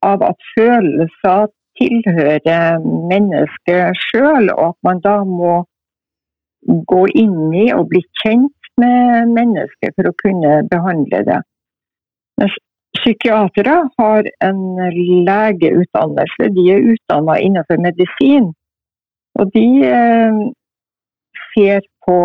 av 0.07 0.23
at 0.27 0.49
følelser 0.57 1.51
tilhører 1.81 2.81
mennesket 3.13 3.99
sjøl, 4.07 4.51
og 4.57 4.65
at 4.73 4.79
man 4.87 5.03
da 5.05 5.21
må 5.25 5.61
gå 6.93 7.05
inn 7.23 7.55
i 7.57 7.71
og 7.75 7.89
bli 7.93 8.03
kjent 8.23 8.73
med 8.81 9.31
mennesket 9.37 9.95
for 9.97 10.11
å 10.11 10.17
kunne 10.23 10.61
behandle 10.73 11.23
det. 11.29 11.41
Mens 12.41 12.57
psykiatere 12.99 13.77
har 14.01 14.29
en 14.45 14.61
legeutdannelse, 15.29 16.51
de 16.57 16.65
er 16.75 16.89
utdanna 16.95 17.39
innenfor 17.41 17.81
medisin. 17.83 18.51
Og 19.39 19.51
de 19.55 19.67
eh, 19.87 20.41
ser 21.53 21.81
på 22.07 22.19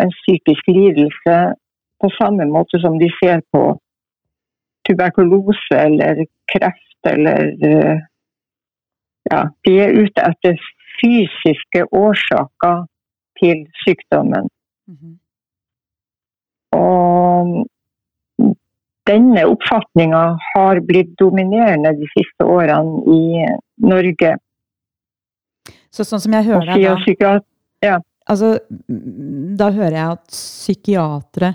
en 0.00 0.12
psykisk 0.20 0.68
lidelse 0.68 1.36
på 2.00 2.10
samme 2.16 2.46
måte 2.50 2.80
som 2.80 2.98
de 3.00 3.08
ser 3.20 3.42
på 3.52 3.62
tuberkulose 4.88 5.78
eller 5.86 6.24
kreft 6.52 7.12
eller 7.12 7.52
eh, 7.70 8.04
Ja, 9.26 9.40
de 9.66 9.72
er 9.82 9.96
ute 9.98 10.22
etter 10.22 10.60
fysiske 11.00 11.80
årsaker 11.90 12.84
til 13.40 13.64
sykdommen. 13.82 14.46
Mhm. 14.86 15.16
Og 16.78 17.66
denne 19.10 19.42
oppfatninga 19.50 20.22
har 20.52 20.80
blitt 20.86 21.12
dominerende 21.18 21.92
de 21.98 22.06
siste 22.14 22.46
årene 22.46 23.02
i 23.16 23.46
Norge. 23.90 24.36
Så 25.96 26.04
sånn 26.04 26.22
som 26.22 26.36
jeg 26.36 26.48
hører 26.50 26.74
deg 26.74 27.16
da 27.20 27.38
ja. 27.84 27.96
Altså, 28.26 28.56
mm, 28.90 29.54
da 29.58 29.70
hører 29.70 29.96
jeg 29.96 30.14
at 30.16 30.30
psykiatere 30.32 31.50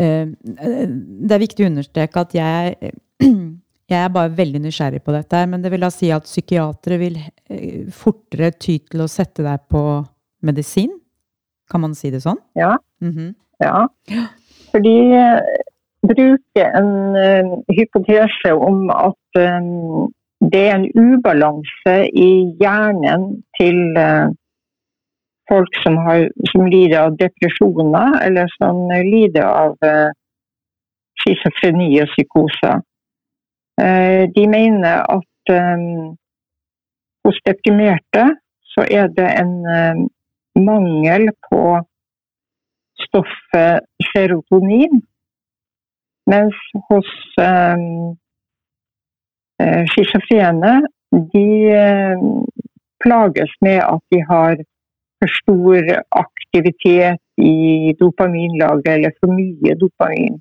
eh, 0.00 0.32
Det 0.32 1.36
er 1.36 1.42
viktig 1.42 1.66
å 1.66 1.70
understreke 1.70 2.24
at 2.24 2.34
jeg, 2.34 2.92
jeg 3.92 4.00
er 4.00 4.14
bare 4.14 4.32
veldig 4.34 4.62
nysgjerrig 4.64 5.02
på 5.06 5.14
dette, 5.14 5.44
men 5.50 5.62
det 5.62 5.72
vil 5.74 5.84
da 5.86 5.92
si 5.94 6.10
at 6.14 6.26
psykiatere 6.26 6.98
vil 7.00 7.20
eh, 7.20 7.86
fortere 7.94 8.52
ty 8.58 8.80
til 8.88 9.04
å 9.04 9.10
sette 9.10 9.46
deg 9.46 9.68
på 9.70 9.84
medisin? 10.46 10.92
Kan 11.70 11.84
man 11.84 11.94
si 11.94 12.10
det 12.10 12.24
sånn? 12.24 12.40
Ja. 12.58 12.74
Mhm. 13.04 13.34
Ja. 13.60 13.84
For 14.72 14.82
de 14.82 14.96
eh, 15.14 15.64
bruker 16.08 16.72
en 16.80 17.16
eh, 17.20 17.52
hypotese 17.76 18.54
om 18.56 18.88
at 18.94 19.38
eh, 19.38 19.60
det 20.40 20.62
er 20.68 20.76
en 20.78 20.90
ubalanse 20.96 21.96
i 22.16 22.30
hjernen 22.60 23.26
til 23.60 23.80
eh, 24.00 24.30
folk 25.50 25.76
som, 25.82 25.98
har, 26.06 26.28
som 26.52 26.68
lider 26.70 26.98
av 27.04 27.18
depresjoner, 27.20 28.16
eller 28.24 28.50
som 28.54 28.86
lider 28.88 29.44
av 29.44 29.74
uh, 29.82 30.12
schizofreni 31.20 31.90
og 32.02 32.08
psykose. 32.12 32.72
Eh, 33.80 34.22
de 34.36 34.44
mener 34.48 35.02
at 35.16 35.52
eh, 35.54 35.84
hos 37.24 37.38
deprimerte 37.48 38.26
så 38.72 38.84
er 38.98 39.08
det 39.16 39.28
en 39.42 39.54
eh, 39.76 40.02
mangel 40.60 41.30
på 41.48 41.62
stoffet 43.06 43.86
serotonin. 44.10 45.00
Mens 46.30 46.58
hos 46.90 47.10
eh, 47.40 47.46
eh, 47.46 48.19
schizofrene, 49.92 50.74
de 51.32 51.46
eh, 51.74 52.26
plages 53.04 53.54
med 53.64 53.80
at 53.84 54.02
de 54.14 54.20
har 54.28 54.60
for 55.20 55.34
stor 55.36 55.90
aktivitet 56.16 57.20
i 57.36 57.94
dopaminlaget, 58.00 58.92
eller 58.94 59.16
for 59.20 59.32
mye 59.36 59.76
dopamin. 59.80 60.38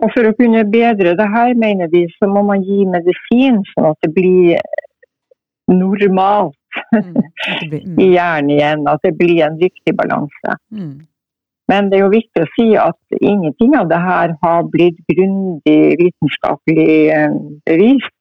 Og 0.00 0.14
for 0.14 0.26
å 0.26 0.36
kunne 0.38 0.64
bedre 0.72 1.12
det 1.18 1.28
her, 1.34 1.52
mener 1.58 1.90
de, 1.92 2.06
så 2.16 2.28
må 2.30 2.42
man 2.46 2.64
gi 2.64 2.86
medisin, 2.88 3.60
sånn 3.74 3.90
at 3.92 4.06
det 4.06 4.14
blir 4.16 4.62
normalt 5.70 6.56
Mm. 6.92 7.14
I 8.04 8.06
hjernen 8.14 8.50
igjen. 8.50 8.88
At 8.88 9.02
det 9.02 9.14
blir 9.18 9.44
en 9.46 9.58
riktig 9.60 9.96
balanse. 9.96 10.56
Mm. 10.72 11.06
Men 11.70 11.90
det 11.90 11.98
er 11.98 12.06
jo 12.06 12.14
viktig 12.14 12.42
å 12.42 12.50
si 12.56 12.66
at 12.80 13.20
ingenting 13.20 13.76
av 13.78 13.90
det 13.90 14.00
her 14.02 14.34
har 14.42 14.66
blitt 14.72 14.98
grundig 15.10 15.78
vitenskapelig 16.00 16.96
eh, 17.14 17.36
bevist. 17.68 18.16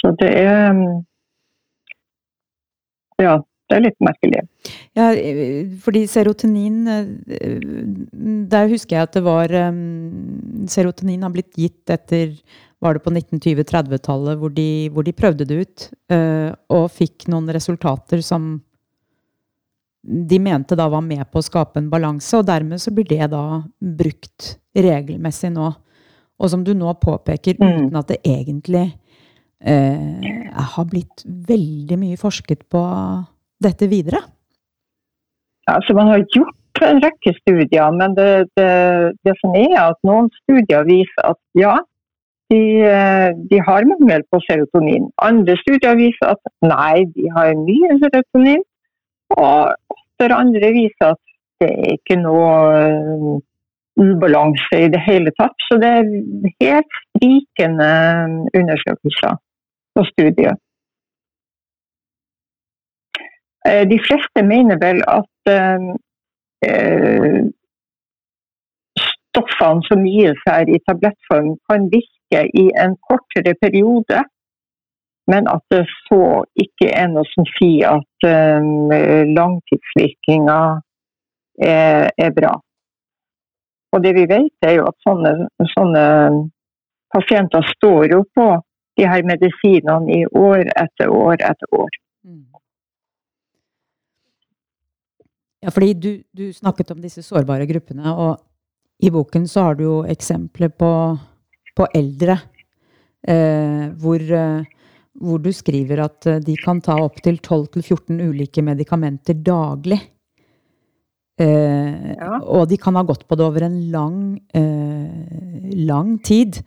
Så 0.00 0.12
det 0.20 0.28
er 0.42 0.72
mm, 0.76 1.00
Ja, 3.22 3.38
Det 3.70 3.76
er 3.76 3.84
litt 3.86 4.00
merkelig. 4.04 4.40
Ja, 4.98 5.06
fordi 5.84 6.02
serotonin 6.10 6.82
Der 8.50 8.66
husker 8.68 8.96
jeg 8.96 9.06
at 9.06 9.14
det 9.16 9.22
var 9.24 9.54
Serotonin 10.68 11.22
har 11.24 11.32
blitt 11.32 11.54
gitt 11.56 11.92
etter 11.92 12.34
var 12.82 12.98
det 12.98 13.04
på 13.04 13.12
1920-30-tallet 13.14 14.40
hvor, 14.40 14.50
hvor, 14.90 15.06
de 15.06 15.14
prøvde 15.14 15.46
det 15.46 15.60
ut 15.62 15.84
og 16.74 16.88
fikk 16.90 17.28
noen 17.30 17.46
resultater 17.54 18.24
som 18.26 18.56
de 20.02 20.38
mente 20.42 20.76
da 20.78 20.88
var 20.90 21.02
med 21.06 21.22
på 21.30 21.38
å 21.38 21.46
skape 21.46 21.78
en 21.78 21.90
balanse, 21.90 22.34
og 22.38 22.46
dermed 22.48 22.82
så 22.82 22.90
blir 22.94 23.06
det 23.08 23.30
da 23.32 23.62
brukt 23.78 24.56
regelmessig 24.74 25.52
nå. 25.54 25.68
Og 26.42 26.50
som 26.50 26.64
du 26.66 26.72
nå 26.74 26.90
påpeker, 26.98 27.58
mm. 27.60 27.68
uten 27.68 28.00
at 28.00 28.10
det 28.10 28.18
egentlig 28.26 28.88
eh, 29.62 30.32
har 30.74 30.88
blitt 30.90 31.22
veldig 31.24 31.98
mye 32.00 32.18
forsket 32.18 32.66
på 32.72 32.82
dette 33.62 33.86
videre? 33.86 34.24
Ja, 35.68 35.76
altså 35.76 35.94
Man 35.94 36.10
har 36.10 36.24
gjort 36.34 36.82
en 36.82 36.98
rekke 37.04 37.34
studier, 37.38 37.94
men 37.94 38.16
det, 38.18 38.48
det, 38.58 38.70
det 39.22 39.36
som 39.38 39.54
er 39.54 39.76
at 39.84 40.00
noen 40.08 40.32
studier 40.42 40.82
viser 40.88 41.28
at 41.30 41.38
ja, 41.54 41.76
de, 42.50 42.62
de, 43.48 43.60
har 43.64 43.86
mangel 43.88 44.24
på 44.32 44.40
serotonin. 44.48 45.06
Andre 45.22 45.54
studier 45.62 45.94
viser 45.96 46.34
at 46.34 46.42
nei, 46.66 47.06
de 47.14 47.30
har 47.36 47.54
mye 47.60 47.96
serotonin. 48.02 48.64
Og 49.36 49.96
for 50.20 50.34
andre 50.36 50.72
viser 50.74 51.14
at 51.14 51.22
det 51.62 51.70
er 51.70 51.96
ikke 51.96 52.18
noe 52.18 53.40
ubalanse 54.02 54.78
i 54.84 54.90
det 54.92 55.00
hele 55.06 55.32
tatt. 55.38 55.56
Så 55.68 55.78
det 55.82 55.90
er 56.00 56.04
helt 56.64 57.00
sprikende 57.00 57.90
undersøkelser 58.58 59.38
og 60.00 60.06
studier. 60.08 60.56
Eh, 63.68 63.84
de 63.92 63.98
fleste 64.06 64.42
mener 64.42 64.80
vel 64.82 65.02
at 65.06 65.52
eh, 65.54 65.90
stoffene 69.32 69.86
som 69.88 70.06
gis 70.06 70.40
her 70.48 70.66
i 70.68 70.80
tablettform, 70.88 71.54
kan 71.70 71.88
virke 71.92 72.46
i 72.62 72.66
en 72.84 72.96
kortere 73.08 73.54
periode. 73.62 74.24
Men 75.30 75.46
at 75.50 75.62
det 75.70 75.84
så 76.08 76.42
ikke 76.58 76.88
er 76.90 77.12
noe 77.12 77.26
som 77.30 77.46
sier 77.54 78.00
at 78.00 78.26
um, 78.26 78.90
langtidsvirkninga 79.36 80.58
er, 81.62 82.10
er 82.18 82.34
bra. 82.34 82.56
Og 83.92 84.02
det 84.02 84.14
vi 84.16 84.26
vet, 84.26 84.54
er 84.66 84.78
jo 84.78 84.88
at 84.88 84.98
sånne, 85.04 85.32
sånne 85.74 86.04
pasienter 87.12 87.66
står 87.76 88.14
jo 88.14 88.22
på 88.34 88.48
de 88.98 89.08
her 89.08 89.24
medisinene 89.28 90.16
i 90.16 90.22
år 90.26 90.64
etter 90.80 91.12
år 91.12 91.36
etter 91.38 91.76
år. 91.76 91.98
Mm. 92.24 92.46
Ja, 95.62 95.70
fordi 95.70 95.92
du, 95.94 96.10
du, 96.34 96.48
snakket 96.52 96.90
om 96.94 97.02
disse 97.04 97.22
sårbare 97.24 97.68
gruppene, 97.70 98.12
og 98.12 98.40
i 99.02 99.10
boken 99.12 99.46
så 99.50 99.68
har 99.68 99.78
du 99.78 99.84
jo 99.84 99.98
eksempler 100.08 100.72
på, 100.78 100.90
på 101.76 101.88
eldre 101.94 102.38
eh, 103.28 103.86
hvor, 104.00 104.22
eh, 104.22 104.81
hvor, 105.20 105.40
du 105.42 105.50
skriver 105.54 106.04
at 106.06 106.26
eh, 106.30 106.40
de 106.44 106.56
kan 106.60 106.80
ta 106.84 106.96
opptil 107.02 107.38
12-14 107.40 108.20
ulike 108.30 108.64
medikamenter 108.64 109.36
daglig. 109.44 110.00
Eh, 111.40 112.12
ja. 112.16 112.38
Og 112.42 112.68
de 112.70 112.78
kan 112.80 112.96
ha 112.98 113.04
gått 113.06 113.26
på 113.28 113.38
det 113.38 113.46
over 113.46 113.66
en 113.66 113.78
lang, 113.92 114.18
eh, 114.56 115.72
lang 115.84 116.16
tid. 116.24 116.62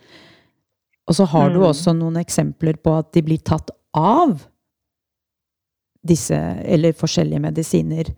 Og 1.06 1.18
så 1.18 1.28
har 1.30 1.50
mm. 1.50 1.56
du 1.56 1.66
også 1.66 1.94
noen 1.98 2.20
eksempler 2.22 2.78
på 2.82 2.96
at 2.98 3.12
de 3.14 3.26
blir 3.26 3.42
tatt 3.46 3.74
av 3.96 4.40
disse, 6.06 6.38
eller 6.38 6.98
forskjellige 6.98 7.42
medisiner, 7.42 8.12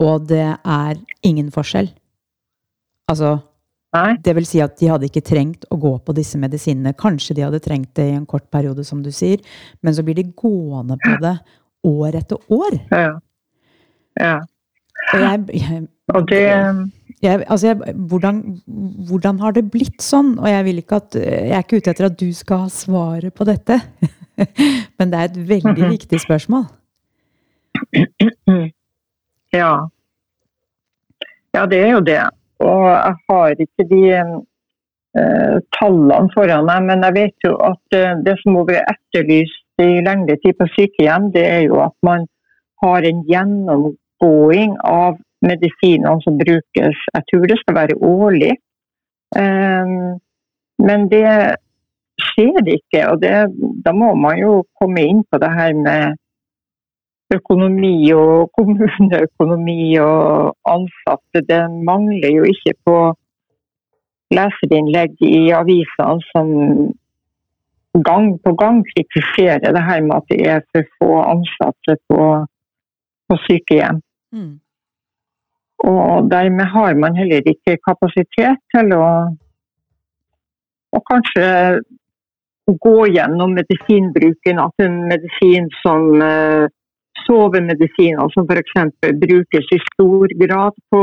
og 0.00 0.28
det 0.30 0.46
er 0.46 1.00
ingen 1.26 1.50
forskjell. 1.52 1.90
Altså 3.10 3.40
Nei. 3.90 4.14
Det 4.22 4.36
vil 4.38 4.46
si 4.46 4.60
at 4.62 4.76
de 4.78 4.86
hadde 4.86 5.08
ikke 5.08 5.24
trengt 5.26 5.64
å 5.74 5.78
gå 5.80 5.96
på 6.06 6.14
disse 6.14 6.38
medisinene. 6.38 6.92
Kanskje 6.98 7.34
de 7.34 7.42
hadde 7.42 7.62
trengt 7.64 7.90
det 7.98 8.06
i 8.06 8.14
en 8.14 8.28
kort 8.28 8.46
periode, 8.52 8.84
som 8.86 9.00
du 9.02 9.10
sier, 9.14 9.42
men 9.82 9.96
så 9.96 10.04
blir 10.06 10.14
de 10.20 10.28
gående 10.30 10.98
på 11.02 11.16
det 11.24 11.34
år 11.90 12.20
etter 12.20 12.54
år. 12.54 12.78
Ja. 12.92 13.10
ja. 14.20 14.36
Og 15.10 15.24
jeg, 15.24 15.42
jeg, 15.58 15.82
det, 16.28 16.40
jeg 17.24 17.44
altså 17.48 17.74
hvordan, 17.74 18.42
hvordan, 19.08 19.40
har 19.42 19.56
det 19.56 19.66
blitt 19.72 20.04
sånn? 20.04 20.36
Og 20.38 20.46
jeg, 20.52 20.66
vil 20.68 20.82
ikke 20.84 21.00
at, 21.02 21.18
jeg 21.18 21.54
er 21.56 21.64
ikke 21.64 21.80
ute 21.80 21.94
etter 21.94 22.10
at 22.12 22.18
du 22.20 22.28
skal 22.36 22.66
ha 22.66 22.74
svaret 22.74 23.34
på 23.34 23.46
dette. 23.48 23.80
Men 25.00 25.10
det 25.10 25.18
er 25.18 25.32
et 25.32 25.40
veldig 25.48 25.72
mm 25.72 25.82
-hmm. 25.82 25.96
viktig 25.96 26.20
spørsmål. 26.20 26.68
Ja. 29.52 29.88
Ja, 31.54 31.66
det 31.66 31.78
er 31.78 31.90
jo 31.90 32.00
det. 32.00 32.22
Og 32.60 32.84
jeg 32.90 33.14
har 33.30 33.62
ikke 33.64 33.86
de 33.90 34.02
uh, 34.20 35.56
tallene 35.78 36.34
foran 36.34 36.68
meg, 36.68 36.84
men 36.90 37.06
jeg 37.08 37.16
vet 37.16 37.48
jo 37.48 37.54
at 37.70 37.96
uh, 37.96 38.20
det 38.26 38.36
som 38.42 38.58
har 38.60 38.68
vært 38.68 38.92
etterlyst 38.94 39.84
i 39.84 40.04
lengre 40.04 40.36
tid 40.42 40.58
på 40.58 40.68
sykehjem, 40.74 41.30
det 41.36 41.46
er 41.46 41.64
jo 41.66 41.80
at 41.84 41.96
man 42.06 42.26
har 42.84 43.06
en 43.08 43.24
gjennomgåing 43.28 44.76
av 44.84 45.16
medisinene 45.44 46.20
som 46.24 46.36
brukes. 46.40 47.04
Jeg 47.14 47.26
tror 47.30 47.48
det 47.48 47.58
skal 47.62 47.78
være 47.80 48.00
årlig. 48.04 48.54
Um, 49.36 50.20
men 50.80 51.06
det 51.12 51.28
skjer 52.20 52.66
ikke, 52.74 53.04
og 53.08 53.20
det, 53.22 53.34
da 53.84 53.92
må 53.96 54.12
man 54.18 54.40
jo 54.40 54.64
komme 54.80 55.04
inn 55.08 55.22
på 55.30 55.40
det 55.40 55.50
her 55.54 55.76
med 55.76 56.18
økonomi 57.34 58.12
og 58.12 58.50
kommuneøkonomi 58.58 59.96
og 60.02 60.54
ansatte. 60.74 61.42
Det 61.50 61.60
mangler 61.90 62.30
jo 62.36 62.46
ikke 62.54 62.74
på 62.86 62.96
leserinnlegg 64.34 65.22
i 65.26 65.50
avisene 65.60 66.22
som 66.30 66.48
gang 68.06 68.26
på 68.44 68.54
gang 68.54 68.82
kritiserer 68.92 69.72
det 69.74 69.82
her 69.82 70.00
med 70.06 70.16
at 70.16 70.26
det 70.30 70.40
er 70.54 70.60
for 70.70 70.90
få 70.98 71.10
ansatte 71.34 71.96
på, 72.08 72.20
på 73.28 73.38
sykehjem. 73.46 74.02
Mm. 74.32 74.58
Og 75.90 76.30
dermed 76.30 76.64
har 76.64 76.94
man 76.94 77.16
heller 77.16 77.42
ikke 77.54 77.78
kapasitet 77.88 78.60
til 78.74 78.92
å 78.94 79.06
og 80.90 81.02
kanskje 81.06 81.46
gå 82.84 82.96
gjennom 83.14 83.54
medisinbruken. 83.58 84.58
At 84.58 84.84
en 84.84 84.96
medisin 85.10 85.68
som 85.82 86.22
uh, 86.22 86.66
sovemedisiner, 87.26 88.32
som 88.34 88.48
f.eks. 88.48 88.74
brukes 89.22 89.72
i 89.76 89.80
stor 89.86 90.34
grad 90.42 90.76
på 90.92 91.02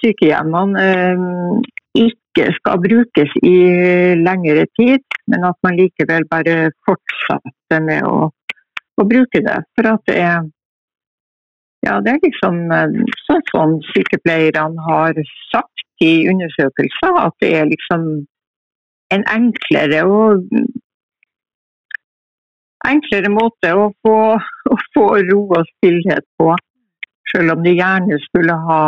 sykehjemmene, 0.00 0.86
uh, 1.16 1.60
ikke 1.96 2.50
skal 2.58 2.82
brukes 2.82 3.32
i 3.48 3.56
lengre 4.20 4.66
tid, 4.76 5.04
men 5.32 5.46
at 5.48 5.56
man 5.64 5.78
likevel 5.80 6.26
bare 6.28 6.56
fortsetter 6.84 7.80
med 7.86 8.04
å, 8.04 8.28
å 9.00 9.06
bruke 9.08 9.40
det. 9.46 9.56
For 9.76 9.94
at 9.94 10.04
det 10.10 10.20
er 10.20 10.44
ja, 11.86 12.00
det 12.02 12.12
er 12.12 12.24
liksom 12.24 12.56
eh, 12.74 12.96
sånn 13.28 13.44
som 13.52 13.74
sykepleierne 13.92 14.86
har 14.88 15.18
sagt 15.52 15.84
i 16.02 16.26
undersøkelser, 16.30 17.20
at 17.20 17.36
det 17.44 17.52
er 17.60 17.68
liksom 17.70 18.08
en 19.14 19.22
enklere 19.30 20.02
og 20.10 20.48
enklere 22.90 23.32
måte 23.32 23.72
å 23.74 23.90
få, 24.04 24.16
å 24.36 24.78
få 24.94 25.06
ro 25.30 25.42
og 25.58 25.72
stillhet 25.76 26.26
på. 26.40 26.52
Selv 27.32 27.56
om 27.56 27.64
de 27.66 27.74
gjerne 27.74 28.20
skulle 28.28 28.54
ha 28.68 28.82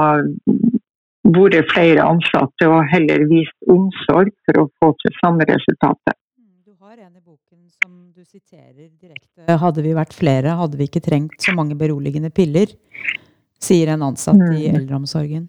vært 1.28 1.72
flere 1.72 2.06
ansatte 2.06 2.70
og 2.70 2.86
heller 2.92 3.26
vist 3.28 3.70
omsorg 3.70 4.32
for 4.46 4.62
å 4.62 4.70
få 4.80 4.94
til 5.02 5.16
samme 5.18 5.44
resultatet 5.50 6.16
du 6.68 6.84
har 6.84 6.98
en 7.04 7.16
i 7.16 7.20
boken 7.20 7.58
som 7.68 7.92
du 8.16 8.24
siterer 8.24 8.88
direkte 9.00 9.56
Hadde 9.60 9.82
vi 9.84 9.90
vært 9.96 10.14
flere, 10.16 10.54
hadde 10.56 10.78
vi 10.80 10.86
ikke 10.88 11.02
trengt 11.04 11.36
så 11.44 11.52
mange 11.56 11.76
beroligende 11.76 12.30
piller, 12.32 12.70
sier 13.60 13.92
en 13.92 14.06
ansatt 14.06 14.38
mm. 14.38 14.54
i 14.56 14.68
eldreomsorgen. 14.70 15.48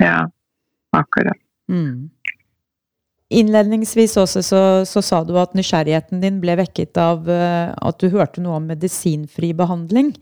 Ja, 0.00 0.24
akkurat. 0.96 1.40
Mm. 1.72 2.08
Innledningsvis 3.32 4.18
også 4.20 4.42
så, 4.44 4.62
så, 4.84 5.00
sa 5.02 5.22
du 5.24 5.32
at 5.40 5.54
nysgjerrigheten 5.56 6.20
din 6.20 6.42
ble 6.42 6.58
vekket 6.60 6.98
av 7.00 7.24
uh, 7.24 7.72
at 7.72 8.02
du 8.02 8.10
hørte 8.12 8.42
noe 8.44 8.58
om 8.58 8.66
medisinfri 8.68 9.54
behandling. 9.56 10.12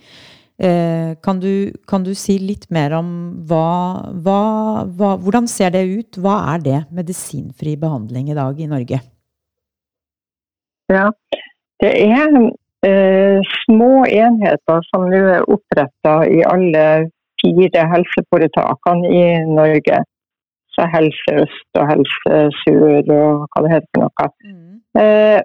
Uh, 0.62 1.18
kan, 1.24 1.40
du, 1.42 1.74
kan, 1.90 2.04
du, 2.06 2.12
si 2.14 2.36
litt 2.38 2.68
mer 2.70 2.94
om 2.94 3.08
hva, 3.48 4.12
hva, 4.22 4.42
hva, 4.86 5.16
Hvordan 5.18 5.50
ser 5.50 5.74
det 5.74 5.82
ut? 5.90 6.20
Hva 6.22 6.36
er 6.54 6.62
det 6.62 6.78
medisinfri 6.94 7.74
behandling 7.80 8.30
i 8.30 8.38
dag 8.38 8.60
i 8.60 8.70
Norge? 8.70 9.02
Ja, 10.92 11.08
det 11.82 11.92
er 12.06 12.30
uh, 12.38 13.50
små 13.64 13.90
enheter 14.06 14.86
som 14.92 15.10
nå 15.10 15.24
er 15.40 15.50
oppretta 15.50 16.20
i 16.30 16.44
alle 16.46 16.86
fire 17.42 17.86
helseforetakene 17.96 19.10
i 19.10 19.26
Norge. 19.50 20.04
Så 20.72 20.87
Helse 20.94 21.35
Øst 21.44 21.80
og 21.80 21.88
Helse 21.90 22.37
Sør 22.62 23.11
og 23.16 23.48
hva 23.52 23.64
det 23.64 23.74
heter 23.74 24.00
noe. 24.02 24.28
Mm. 24.46 24.78
Eh, 25.02 25.40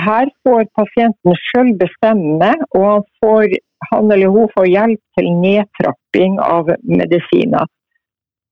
her 0.00 0.30
får 0.44 0.68
pasienten 0.78 1.36
sjøl 1.48 1.74
bestemme, 1.80 2.52
og 2.76 2.86
han 2.92 3.04
får 3.18 3.58
han 3.90 4.12
eller 4.12 4.28
hun 4.28 4.48
får 4.54 4.66
hjelp 4.68 5.02
til 5.18 5.28
nedtrapping 5.42 6.38
av 6.44 6.70
medisiner. 6.84 7.66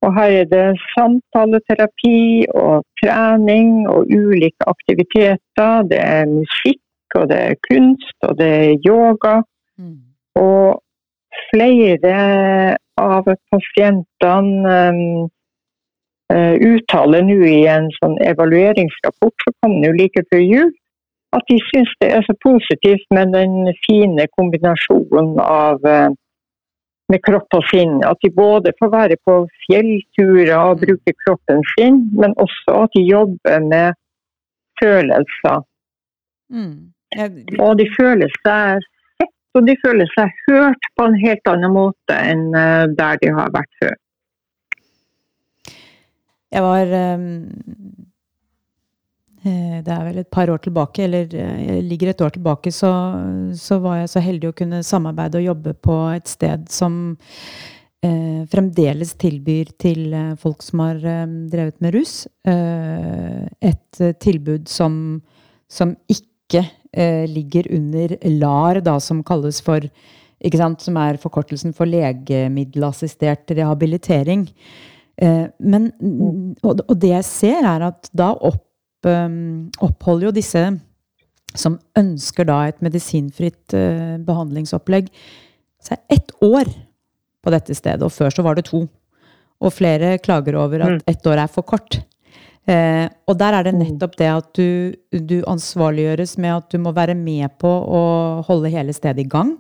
Og 0.06 0.14
her 0.14 0.34
er 0.42 0.50
det 0.50 0.66
samtaleterapi 0.94 2.46
og 2.54 2.84
trening 3.00 3.88
og 3.90 4.10
ulike 4.14 4.68
aktiviteter. 4.72 5.88
Det 5.90 5.98
er 5.98 6.30
musikk, 6.30 6.84
og 7.18 7.28
det 7.30 7.38
er 7.48 7.62
kunst, 7.66 8.18
og 8.22 8.38
det 8.38 8.50
er 8.58 8.86
yoga. 8.86 9.34
Mm. 9.78 9.96
Og 10.38 10.78
flere 11.50 12.14
av 12.98 13.26
pasientene 13.52 14.76
uh, 14.94 15.26
uttaler 16.28 17.22
nå 17.24 17.38
i 17.48 17.62
en 17.72 17.86
sånn 17.96 18.18
evalueringsrapport 18.20 19.44
som 19.46 19.54
kom 19.64 19.78
jo 19.80 19.94
like 19.96 20.20
før 20.28 20.42
jul, 20.44 20.72
at 21.36 21.44
de 21.48 21.56
syns 21.70 21.90
det 22.02 22.10
er 22.16 22.24
så 22.26 22.34
positivt 22.44 23.04
med 23.16 23.32
den 23.36 23.70
fine 23.86 24.26
kombinasjonen 24.36 25.36
av 25.44 25.84
uh, 25.84 26.08
med 27.12 27.22
kropp 27.24 27.56
og 27.56 27.64
sinn. 27.70 27.98
At 28.04 28.20
de 28.24 28.30
både 28.34 28.74
får 28.80 28.92
være 28.92 29.16
på 29.28 29.38
fjellturer 29.64 30.54
og 30.58 30.84
bruke 30.84 31.14
kroppen 31.24 31.64
sin, 31.74 32.02
men 32.20 32.36
også 32.44 32.84
at 32.84 32.96
de 32.96 33.04
jobber 33.08 33.64
med 33.64 33.98
følelser. 34.82 35.64
Mm. 36.52 36.92
Jeg... 37.16 37.30
Og 37.60 37.78
de 37.80 37.88
føler 37.96 38.32
seg 38.40 38.84
sett, 39.20 39.34
og 39.56 39.68
de 39.68 39.76
føler 39.84 40.12
seg 40.16 40.42
hørt 40.48 40.90
på 40.96 41.08
en 41.08 41.16
helt 41.24 41.50
annen 41.50 41.72
måte 41.72 42.16
enn 42.32 42.50
eh, 42.56 42.84
der 43.00 43.20
de 43.22 43.32
har 43.36 43.52
vært 43.56 43.72
før. 43.80 43.96
Jeg 46.52 46.64
var 46.64 46.94
um 47.14 47.26
Eh, 49.46 49.78
det 49.86 49.92
er 49.92 50.06
vel 50.08 50.18
et 50.22 50.30
par 50.34 50.50
år 50.50 50.58
tilbake, 50.64 51.04
eller 51.06 51.30
jeg 51.30 51.84
ligger 51.86 52.10
et 52.10 52.22
år 52.24 52.34
tilbake, 52.34 52.72
så, 52.74 52.90
så, 53.54 53.78
var 53.82 54.00
jeg 54.00 54.10
så 54.14 54.22
heldig 54.24 54.50
å 54.50 54.56
kunne 54.60 54.82
samarbeide 54.86 55.38
og 55.38 55.46
jobbe 55.46 55.74
på 55.84 55.98
et 56.16 56.30
sted 56.30 56.66
som 56.72 56.96
eh, 58.02 58.42
fremdeles 58.50 59.14
tilbyr 59.20 59.70
til 59.78 60.10
eh, 60.10 60.32
folk 60.42 60.64
som 60.66 60.82
har 60.82 60.98
eh, 61.06 61.36
drevet 61.52 61.78
med 61.84 61.94
rus, 61.94 62.24
eh, 62.50 63.46
et 63.62 64.02
tilbud 64.24 64.66
som, 64.70 65.20
som 65.70 65.94
ikke 66.10 66.64
ligger 67.28 67.66
under 67.76 68.14
LAR, 68.24 68.78
da, 68.80 68.94
som 68.98 69.20
kalles 69.22 69.58
for 69.60 69.84
Som 70.40 70.96
er 70.96 71.18
forkortelsen 71.20 71.74
for 71.76 71.84
legemiddelassistert 71.84 73.50
rehabilitering. 73.50 74.48
Men, 75.18 75.88
mm. 75.98 76.60
og, 76.62 76.92
det 77.02 77.08
jeg 77.10 77.26
ser, 77.26 77.66
er 77.66 77.82
at 77.88 78.10
da 78.14 78.28
opp 78.36 78.62
Um, 79.06 79.68
oppholder 79.78 80.26
jo 80.26 80.34
disse 80.34 80.60
som 81.54 81.76
ønsker 81.96 82.48
da 82.48 82.64
et 82.66 82.80
medisinfritt 82.82 83.74
uh, 83.78 84.18
behandlingsopplegg, 84.26 85.06
seg 85.78 86.02
ett 86.10 86.32
år 86.42 86.66
på 87.38 87.52
dette 87.54 87.76
stedet. 87.78 88.02
Og 88.02 88.10
før 88.10 88.34
så 88.34 88.42
var 88.42 88.58
det 88.58 88.66
to. 88.66 88.82
Og 89.62 89.74
flere 89.74 90.16
klager 90.22 90.58
over 90.58 90.82
at 90.82 90.96
mm. 90.96 91.04
ett 91.14 91.30
år 91.30 91.44
er 91.44 91.50
for 91.50 91.66
kort. 91.66 92.00
Eh, 92.68 93.06
og 93.30 93.38
der 93.40 93.54
er 93.56 93.64
det 93.64 93.72
mm. 93.74 93.78
nettopp 93.80 94.18
det 94.18 94.28
at 94.28 94.50
du, 94.58 94.92
du, 95.14 95.38
ansvarliggjøres 95.48 96.34
med 96.42 96.52
at 96.52 96.66
du 96.74 96.82
må 96.82 96.92
være 96.94 97.14
med 97.18 97.54
på 97.62 97.70
å 97.70 98.02
holde 98.46 98.70
hele 98.74 98.94
stedet 98.94 99.24
i 99.24 99.30
gang. 99.30 99.54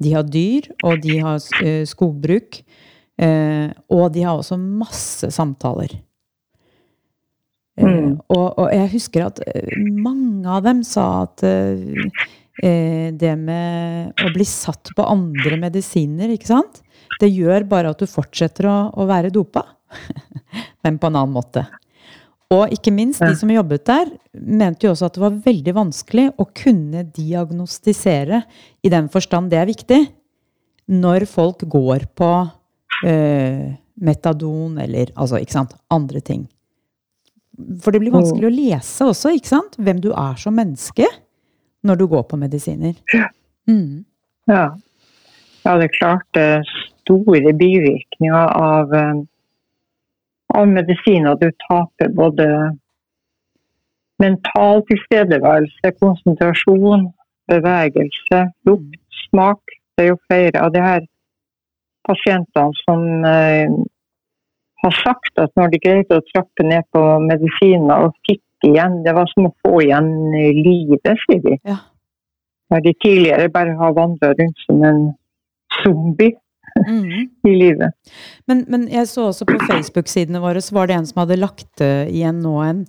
De 0.00 0.12
har 0.14 0.28
dyr, 0.28 0.68
og 0.86 1.02
de 1.02 1.18
har 1.24 1.40
uh, 1.42 1.82
skogbruk. 1.88 2.62
Eh, 3.20 3.68
og 3.92 4.08
de 4.14 4.24
har 4.24 4.38
også 4.38 4.56
masse 4.58 5.28
samtaler. 5.34 5.92
Eh, 7.76 7.84
mm. 7.84 8.14
Og, 8.32 8.46
og, 8.46 8.66
jeg 8.72 8.92
husker 8.94 9.26
at 9.28 9.42
eh, 9.46 9.76
mange 9.76 10.48
av 10.48 10.64
dem 10.66 10.82
sa 10.86 11.26
at 11.26 11.44
det 12.62 13.30
med 13.40 14.20
å 14.22 14.28
bli 14.34 14.44
satt 14.46 14.92
på 14.94 15.04
andre 15.08 15.56
medisiner, 15.58 16.30
ikke 16.34 16.50
sant, 16.50 16.82
det 17.18 17.30
gjør 17.32 17.64
bare 17.68 17.92
at 17.94 18.02
du 18.02 18.06
fortsetter 18.06 18.68
å, 18.68 18.76
å 18.92 19.06
være 19.08 19.32
dopa, 19.34 19.64
men 20.84 21.00
på 21.00 21.08
en 21.08 21.16
annen 21.16 21.32
måte. 21.32 21.64
Og 22.52 22.68
ikke 22.76 22.92
minst, 22.92 23.22
de 23.24 23.32
som 23.38 23.50
jobbet 23.50 23.86
der, 23.88 24.10
mente 24.36 24.84
jo 24.84 24.92
også 24.92 25.08
at 25.08 25.16
det 25.16 25.22
var 25.24 25.38
veldig 25.46 25.74
vanskelig 25.78 26.26
å 26.36 26.46
kunne 26.52 27.06
diagnostisere, 27.16 28.42
i 28.84 28.92
den 28.92 29.08
forstand 29.12 29.48
det 29.52 29.62
er 29.62 29.70
viktig, 29.70 30.00
når 30.92 31.24
folk 31.30 31.64
går 31.72 32.10
på 32.18 32.28
øh, 33.06 33.72
metadon 34.02 34.78
eller 34.78 35.12
altså, 35.16 35.40
ikke 35.40 35.52
sant, 35.52 35.76
andre 35.90 36.20
ting. 36.20 36.46
For 37.82 37.92
det 37.92 38.00
blir 38.00 38.14
vanskelig 38.14 38.48
å 38.48 38.54
lese 38.54 39.06
også, 39.12 39.34
ikke 39.36 39.50
sant? 39.50 39.76
Hvem 39.78 40.00
du 40.02 40.10
er 40.12 40.38
som 40.40 40.56
menneske 40.56 41.06
når 41.82 41.98
du 42.00 42.06
går 42.06 42.22
på 42.30 42.38
medisiner. 42.38 42.94
Mm. 43.68 44.04
Ja. 44.50 44.64
ja. 45.64 45.76
det 45.78 45.88
er 45.88 45.96
klart 45.98 46.26
det 46.36 46.46
er 46.56 46.72
store 47.02 47.52
bivirkninger 47.58 48.54
av, 48.56 48.94
eh, 48.94 49.22
av 50.54 50.68
medisiner. 50.70 51.38
Du 51.38 51.50
taper 51.66 52.14
både 52.14 52.46
mental 54.22 54.84
tilstedeværelse, 54.90 55.94
konsentrasjon, 55.98 57.08
bevegelse, 57.50 58.44
lukt, 58.68 59.00
smak. 59.26 59.78
Det 59.96 60.06
er 60.06 60.12
jo 60.12 60.20
flere 60.28 60.62
av 60.62 60.72
de 60.74 60.82
her 60.82 61.06
pasientene 62.08 62.82
som 62.82 63.26
eh, 63.28 63.72
har 64.82 64.94
sagt 65.02 65.38
at 65.42 65.52
når 65.58 65.74
de 65.74 65.82
greide 65.82 66.18
å 66.18 66.24
trappe 66.32 66.66
ned 66.66 66.86
på 66.94 67.02
medisiner 67.26 68.08
og 68.08 68.16
fikk 68.28 68.42
igjen 68.62 69.00
Det 69.02 69.10
var 69.16 69.26
som 69.32 69.48
å 69.48 69.56
få 69.64 69.80
igjen 69.82 70.06
livet, 70.54 71.08
sier 71.24 71.40
de. 71.42 71.56
Ja. 71.66 71.80
Der 72.70 72.84
de 72.84 72.92
tidligere 73.02 73.50
bare 73.50 73.72
har 73.74 73.96
vandra 73.96 74.30
rundt 74.38 74.60
som 74.68 74.84
en 74.86 75.00
zombie. 75.80 76.36
Mm. 76.86 77.26
i 77.50 77.56
livet. 77.58 77.90
Men, 78.48 78.62
men, 78.70 78.86
jeg 78.88 79.08
så 79.10 79.26
også 79.28 79.44
på 79.44 79.58
Facebook-sidene 79.66 80.40
våre 80.40 80.62
så 80.64 80.78
var 80.78 80.88
det 80.88 80.94
en 80.96 81.08
som 81.10 81.20
hadde 81.20 81.40
lagt 81.42 81.82
igjen 81.82 82.38
nå 82.40 82.54
en, 82.64 82.84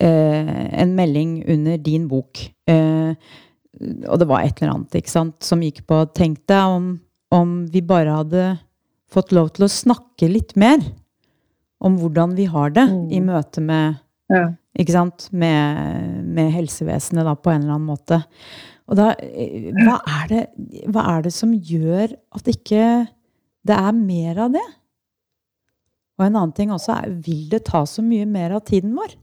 eh, 0.00 0.50
en 0.82 0.96
melding 0.96 1.36
under 1.52 1.76
din 1.78 2.08
bok. 2.10 2.40
Eh, 2.66 3.12
og 4.08 4.18
det 4.20 4.28
var 4.28 4.44
et 4.44 4.58
eller 4.60 4.74
annet 4.74 4.98
ikke 4.98 5.12
sant, 5.12 5.38
som 5.44 5.62
gikk 5.62 5.84
på 5.88 6.02
Tenk 6.16 6.42
deg 6.50 6.74
om, 6.74 6.90
om 7.34 7.62
vi 7.70 7.82
bare 7.86 8.16
hadde 8.20 8.46
fått 9.10 9.34
lov 9.34 9.52
til 9.54 9.66
å 9.66 9.72
snakke 9.72 10.28
litt 10.30 10.56
mer 10.58 10.82
om 11.80 11.96
hvordan 12.00 12.34
vi 12.36 12.46
har 12.50 12.74
det 12.76 12.86
mm. 12.90 13.04
i 13.14 13.20
møte 13.24 13.62
med, 13.64 14.00
ja. 14.30 14.50
ikke 14.78 14.94
sant? 14.94 15.28
med, 15.32 16.26
med 16.26 16.52
helsevesenet 16.54 17.26
da, 17.26 17.34
på 17.34 17.52
en 17.52 17.64
eller 17.64 17.78
annen 17.78 17.88
måte. 17.88 18.20
Og 18.90 18.98
da, 18.98 19.12
eh, 19.22 19.70
hva 19.78 20.00
er, 20.02 20.26
det, 20.30 20.42
hva 20.90 21.06
er 21.14 21.24
det 21.26 21.32
som 21.34 21.54
gjør 21.54 22.12
at 22.36 22.50
ikke 22.50 22.84
det 23.66 23.78
er 23.78 23.96
mer 23.96 24.44
av 24.46 24.54
det? 24.58 24.66
Og 26.20 26.26
en 26.26 26.36
annen 26.36 26.54
ting 26.56 26.72
også 26.74 26.98
er, 26.98 27.12
vil 27.24 27.46
det 27.52 27.64
ta 27.70 27.86
så 27.88 28.04
mye 28.04 28.26
mer 28.28 28.58
av 28.58 28.66
tiden 28.68 28.92
vår? 28.98 29.16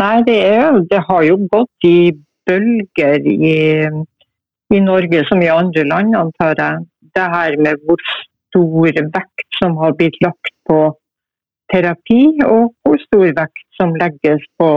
Nei, 0.00 0.14
det, 0.26 0.40
er, 0.42 0.80
det 0.90 1.04
har 1.06 1.22
jo 1.22 1.36
gått 1.52 1.86
i 1.86 2.10
bølger 2.48 3.28
i, 3.30 3.54
i 4.72 4.80
Norge 4.80 5.24
som 5.28 5.42
i 5.42 5.50
andre 5.52 5.84
land, 5.84 6.16
antar 6.16 6.54
jeg. 6.58 6.84
Det 7.14 7.26
her 7.36 7.56
med 7.62 7.82
hvor 7.84 8.00
stor 8.08 9.00
vekt 9.16 9.58
som 9.60 9.76
har 9.82 9.94
blitt 9.98 10.16
lagt 10.24 10.54
på 10.68 10.78
terapi, 11.72 12.22
og 12.46 12.72
hvor 12.82 12.98
stor 13.06 13.30
vekt 13.36 13.66
som 13.78 13.94
legges 14.00 14.42
på 14.58 14.70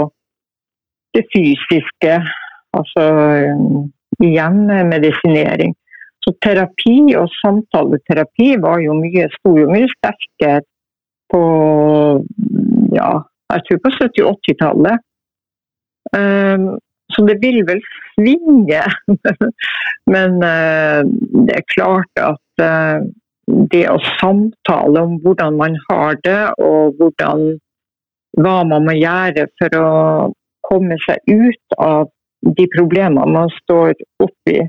det 1.16 1.24
fysiske, 1.34 2.16
altså 2.78 3.06
um, 3.58 3.92
igjen 4.24 4.66
medisinering. 4.92 5.76
Så 6.24 6.34
terapi 6.44 7.16
og 7.18 7.30
samtaleterapi 7.40 8.50
var 8.62 8.82
jo 8.84 8.98
mye, 8.98 9.30
sto 9.38 9.56
jo 9.58 9.70
mye 9.72 9.88
sterkere 9.94 10.62
på 11.32 11.44
ja, 12.96 13.12
jeg 13.54 13.64
tror 13.68 13.80
på 13.84 13.94
70-80-tallet. 14.02 15.06
Um, 16.18 16.68
så 17.14 17.24
det 17.28 17.38
vil 17.44 17.62
vel 17.68 17.82
svinge. 18.16 18.84
Men 20.14 20.42
uh, 20.44 21.02
det 21.48 21.56
er 21.60 21.72
klart 21.74 22.22
at 22.22 22.64
uh, 22.64 23.06
det 23.72 23.86
å 23.92 23.98
samtale 24.20 25.04
om 25.08 25.18
hvordan 25.24 25.58
man 25.60 25.78
har 25.88 26.20
det, 26.28 26.42
og 26.64 27.00
hvordan, 27.00 27.50
hva 28.44 28.58
man 28.68 28.88
må 28.88 28.98
gjøre 28.98 29.48
for 29.60 29.80
å 29.80 29.92
komme 30.68 30.98
seg 31.06 31.24
ut 31.32 31.78
av 31.80 32.10
de 32.58 32.68
problemene 32.76 33.28
man 33.34 33.52
står 33.64 33.96
oppi. 34.24 34.60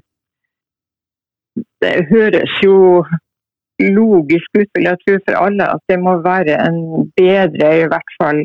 Det 1.82 1.94
høres 2.10 2.54
jo 2.62 3.02
logisk 3.82 4.58
ut, 4.58 4.70
vil 4.74 4.88
jeg 4.88 5.00
tro, 5.04 5.18
for 5.26 5.38
alle 5.38 5.66
at 5.74 5.82
det 5.90 5.98
må 6.02 6.16
være 6.24 6.56
en 6.62 7.10
bedre, 7.18 7.74
i 7.82 7.90
hvert 7.90 8.14
fall 8.18 8.42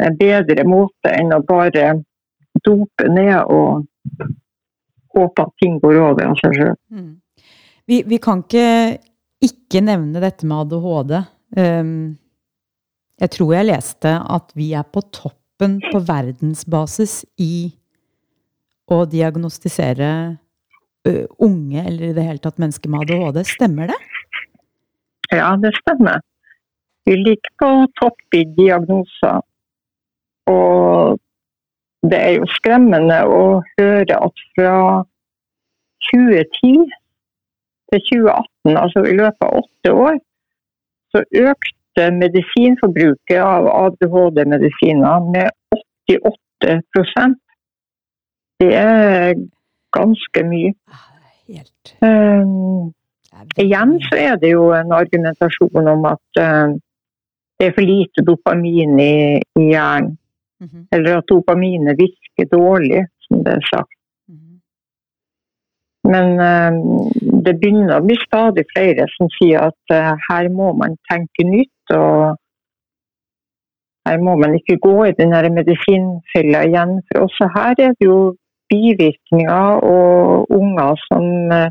en 0.00 0.16
bedre 0.20 0.64
måte 0.68 1.12
enn 1.12 1.32
å 1.34 1.40
bare 1.44 1.92
dope 2.66 3.08
ned 3.10 3.36
og 3.50 3.86
håpe 5.16 5.44
at 5.44 5.52
ting 5.62 5.78
går 5.82 5.98
over 6.00 6.30
av 6.30 6.38
seg 6.40 6.56
sjøl. 6.56 6.76
Mm. 6.94 7.12
Vi, 7.90 8.02
vi, 8.06 8.18
kan 8.22 8.44
ikke 8.44 9.00
ikke 9.40 9.82
nevne 9.84 10.20
dette 10.22 10.46
med 10.46 10.66
ADHD. 10.66 11.14
Um, 11.56 11.94
jeg 13.20 13.34
tror 13.36 13.54
jeg 13.56 13.68
leste 13.68 14.12
at 14.36 14.52
vi 14.56 14.70
er 14.76 14.86
på 14.86 15.02
toppen 15.12 15.78
på 15.90 16.00
verdensbasis 16.06 17.22
i 17.40 17.70
å 18.90 19.02
diagnostisere 19.08 20.10
uh, 21.08 21.26
unge, 21.42 21.82
eller 21.84 22.10
i 22.10 22.16
det 22.16 22.26
hele 22.26 22.42
tatt 22.42 22.60
mennesker 22.62 22.92
med 22.92 23.06
ADHD. 23.06 23.42
Stemmer 23.48 23.92
det? 23.92 23.98
Ja, 25.30 25.54
det 25.60 25.72
stemmer. 25.78 26.20
Vi 27.08 27.16
ligger 27.16 27.52
på 27.62 27.70
topp 28.00 28.36
i 28.36 28.44
diagnoser. 28.56 29.40
Og 30.50 31.20
det 32.02 32.18
er 32.18 32.32
jo 32.38 32.46
skremmende 32.56 33.18
å 33.28 33.60
høre 33.78 34.16
at 34.26 34.42
fra 34.56 34.76
2010 36.08 36.88
til 37.90 38.02
2018, 38.08 38.76
altså 38.82 39.04
i 39.04 39.16
løpet 39.18 39.46
av 39.46 39.58
åtte 39.60 39.92
år, 39.92 40.18
så 41.12 41.22
økte 41.50 42.06
medisinforbruket 42.22 43.40
av 43.42 43.68
ADHD-medisiner 43.84 45.26
med 45.34 45.48
88% 46.14 47.38
Det 48.60 48.74
er 48.76 49.34
ganske 49.96 50.42
mye. 50.44 50.72
Helt. 51.48 51.92
Um, 52.04 52.92
igjen 53.56 53.94
så 54.04 54.18
er 54.20 54.36
det 54.42 54.52
jo 54.52 54.68
en 54.76 54.92
argumentasjon 54.92 55.88
om 55.94 56.04
at 56.12 56.42
um, 56.44 56.76
det 57.58 57.68
er 57.68 57.76
for 57.76 57.84
lite 57.84 58.24
dopamin 58.24 59.00
i, 59.00 59.14
i 59.60 59.64
hjernen. 59.72 60.19
Mm 60.60 60.68
-hmm. 60.68 60.86
Eller 60.92 61.16
at 61.16 61.28
dopaminet 61.28 61.98
virker 62.04 62.56
dårlig, 62.58 63.06
som 63.20 63.44
det 63.44 63.52
er 63.52 63.64
sagt. 63.74 63.98
Mm 64.28 64.36
-hmm. 64.36 64.56
Men 66.12 66.26
uh, 66.50 66.72
det 67.44 67.54
begynner 67.60 67.98
å 67.98 68.06
bli 68.06 68.16
stadig 68.26 68.64
flere 68.74 69.06
som 69.16 69.28
sier 69.36 69.58
at 69.70 69.82
uh, 69.98 70.12
her 70.28 70.48
må 70.48 70.72
man 70.72 70.96
tenke 71.10 71.42
nytt. 71.44 71.86
og 71.90 72.36
her 74.08 74.18
må 74.26 74.36
man 74.36 74.54
ikke 74.54 74.76
gå 74.88 75.04
i 75.04 75.16
den 75.20 75.54
medisinfella 75.54 76.60
igjen. 76.68 77.02
For 77.06 77.14
også 77.26 77.44
her 77.56 77.74
er 77.86 77.92
det 77.98 78.06
jo 78.12 78.36
bivirkninger 78.72 79.68
og 79.94 80.50
unger 80.60 80.92
som, 81.08 81.24
uh, 81.58 81.68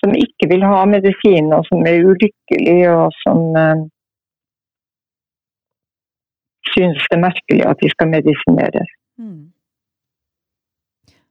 som 0.00 0.10
ikke 0.24 0.48
vil 0.52 0.64
ha 0.72 0.84
medisin, 0.84 1.52
og 1.52 1.62
som 1.68 1.78
er 1.86 2.04
ulykkelige, 2.10 2.90
og 2.90 3.12
som 3.22 3.38
syns 6.72 7.06
det 7.06 7.16
er 7.16 7.22
merkelig 7.24 7.66
at 7.68 7.80
de 7.82 7.90
skal 7.92 8.10
medisineres. 8.10 8.92
Mm. 9.20 9.50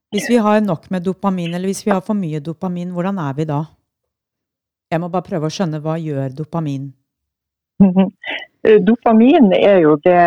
Hvis 0.09 0.29
vi 0.29 0.39
har 0.41 0.61
nok 0.65 0.89
med 0.91 1.05
dopamin, 1.05 1.53
eller 1.53 1.69
hvis 1.69 1.85
vi 1.85 1.91
har 1.91 2.01
for 2.01 2.17
mye 2.17 2.39
dopamin, 2.41 2.89
hvordan 2.93 3.17
er 3.21 3.33
vi 3.37 3.45
da? 3.45 3.59
Jeg 4.89 5.01
må 5.01 5.09
bare 5.13 5.27
prøve 5.27 5.49
å 5.49 5.53
skjønne 5.53 5.81
hva 5.83 5.99
gjør 6.01 6.33
dopamin? 6.33 6.87
dopamin 8.89 9.53
er 9.53 9.83
jo 9.85 9.95
det 10.03 10.23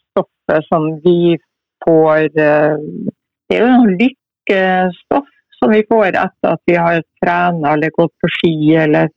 stoffet 0.00 0.66
som 0.66 0.88
vi 1.04 1.36
får 1.84 2.26
eh, 2.34 2.74
Det 3.46 3.56
er 3.56 3.62
jo 3.62 3.70
noe 3.70 3.94
lykkestoff 4.00 5.30
som 5.60 5.72
vi 5.72 5.84
får 5.88 6.08
etter 6.18 6.56
at 6.56 6.62
vi 6.66 6.74
har 6.76 6.98
trent 7.22 7.66
eller 7.70 7.94
gått 7.94 8.12
på 8.20 8.30
ski 8.40 8.56
eller 8.82 9.12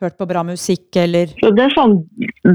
Hørt 0.00 0.14
på 0.18 0.28
bra 0.30 0.44
musikk, 0.46 0.86
eller 0.96 1.32
Så 1.40 1.50
Det 1.56 1.64
er 1.64 1.74
sånn 1.74 1.96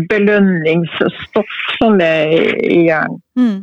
belønningsstoff 0.09 1.55
som 1.77 1.99
er 2.03 2.31
i 2.63 2.85
hjernen. 2.87 3.19
Mm. 3.39 3.57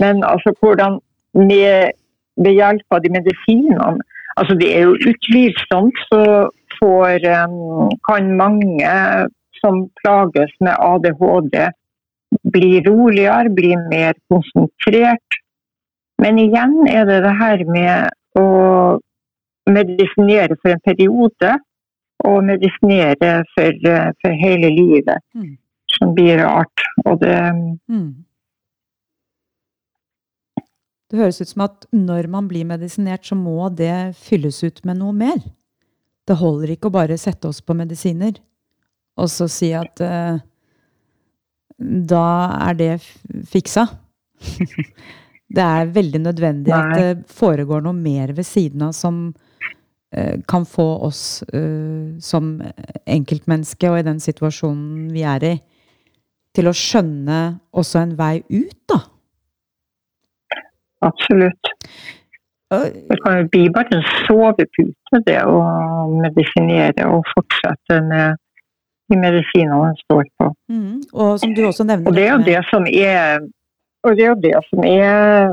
Men 0.00 0.22
altså 0.24 0.54
hvordan 0.60 1.00
med, 1.36 1.96
ved 2.40 2.56
hjelp 2.56 2.96
av 2.96 3.02
de 3.04 3.12
medisinene 3.12 4.04
altså 4.36 4.54
Det 4.60 4.68
er 4.76 4.82
jo 4.84 4.96
utvilsomt 5.10 6.00
så 6.10 6.22
får, 6.76 7.24
um, 7.24 7.88
kan 8.08 8.34
mange 8.36 8.90
som 9.60 9.86
plages 10.02 10.52
med 10.60 10.76
ADHD, 10.76 11.56
bli 12.52 12.82
roligere, 12.84 13.54
bli 13.56 13.72
mer 13.88 14.12
konsentrert. 14.28 15.38
Men 16.20 16.40
igjen 16.42 16.82
er 16.88 17.08
det 17.08 17.22
det 17.24 17.34
her 17.40 17.64
med 17.70 18.12
å 18.36 18.46
medisinere 19.72 20.58
for 20.60 20.74
en 20.74 20.84
periode 20.84 21.54
og 22.24 22.44
medisinere 22.46 23.42
for, 23.54 23.90
for 24.22 24.38
hele 24.40 24.70
livet. 24.72 25.22
Mm. 25.36 25.56
Som 25.96 26.14
blir 26.16 26.40
rart. 26.42 26.86
Og 27.04 27.20
det 27.20 27.36
mm. 27.88 28.08
Det 31.06 31.20
høres 31.20 31.38
ut 31.38 31.52
som 31.52 31.62
at 31.62 31.84
når 31.94 32.26
man 32.26 32.48
blir 32.50 32.66
medisinert, 32.66 33.22
så 33.28 33.36
må 33.38 33.68
det 33.70 34.16
fylles 34.18 34.58
ut 34.66 34.80
med 34.88 34.98
noe 34.98 35.14
mer. 35.14 35.38
Det 36.26 36.34
holder 36.34 36.72
ikke 36.74 36.90
å 36.90 36.96
bare 36.96 37.18
sette 37.20 37.46
oss 37.46 37.60
på 37.62 37.76
medisiner 37.78 38.40
og 39.16 39.30
så 39.30 39.46
si 39.46 39.70
at 39.76 40.02
uh, 40.02 40.34
da 41.78 42.26
er 42.66 42.78
det 42.80 42.90
fiksa. 43.48 43.86
det 45.56 45.62
er 45.62 45.94
veldig 45.94 46.24
nødvendig 46.26 46.74
Nei. 46.74 46.80
at 46.82 46.98
det 46.98 47.36
foregår 47.38 47.86
noe 47.86 47.94
mer 47.94 48.34
ved 48.34 48.48
siden 48.50 48.88
av 48.88 48.96
som 48.98 49.28
Eh, 49.30 49.45
kan 50.48 50.66
få 50.68 50.86
oss 51.08 51.42
uh, 51.54 52.14
som 52.22 52.54
enkeltmenneske 53.06 53.90
og 53.90 53.98
i 54.00 54.06
den 54.06 54.20
situasjonen 54.22 55.08
vi 55.12 55.24
er 55.26 55.44
i, 55.44 55.54
til 56.56 56.70
å 56.70 56.76
skjønne 56.76 57.40
også 57.76 58.04
en 58.04 58.14
vei 58.18 58.38
ut, 58.48 58.78
da? 58.88 59.00
Absolutt. 61.04 61.72
Det 62.70 63.18
kan 63.22 63.38
jo 63.38 63.48
bli 63.52 63.66
bare 63.70 63.98
en 63.98 64.06
sovepute, 64.26 65.20
det 65.26 65.38
å 65.46 65.60
medisinere 66.10 67.06
og 67.12 67.28
fortsette 67.34 68.00
med 68.08 68.40
de 69.06 69.18
medisinene 69.20 69.78
man 69.78 69.98
står 70.00 70.24
på. 70.38 70.48
Mm. 70.72 70.96
Og 71.14 71.38
som 71.42 71.54
du 71.54 71.62
også 71.68 71.86
nevner 71.86 72.10
Og 72.10 72.16
det 72.16 72.24
er 72.26 72.32
jo 72.32 72.42
det 72.48 72.62
som 72.70 72.88
er, 72.90 73.44
og 74.02 74.16
det 74.16 74.24
er, 74.24 74.32
jo 74.32 74.40
det 74.42 74.54
som 74.70 74.88
er 74.88 75.52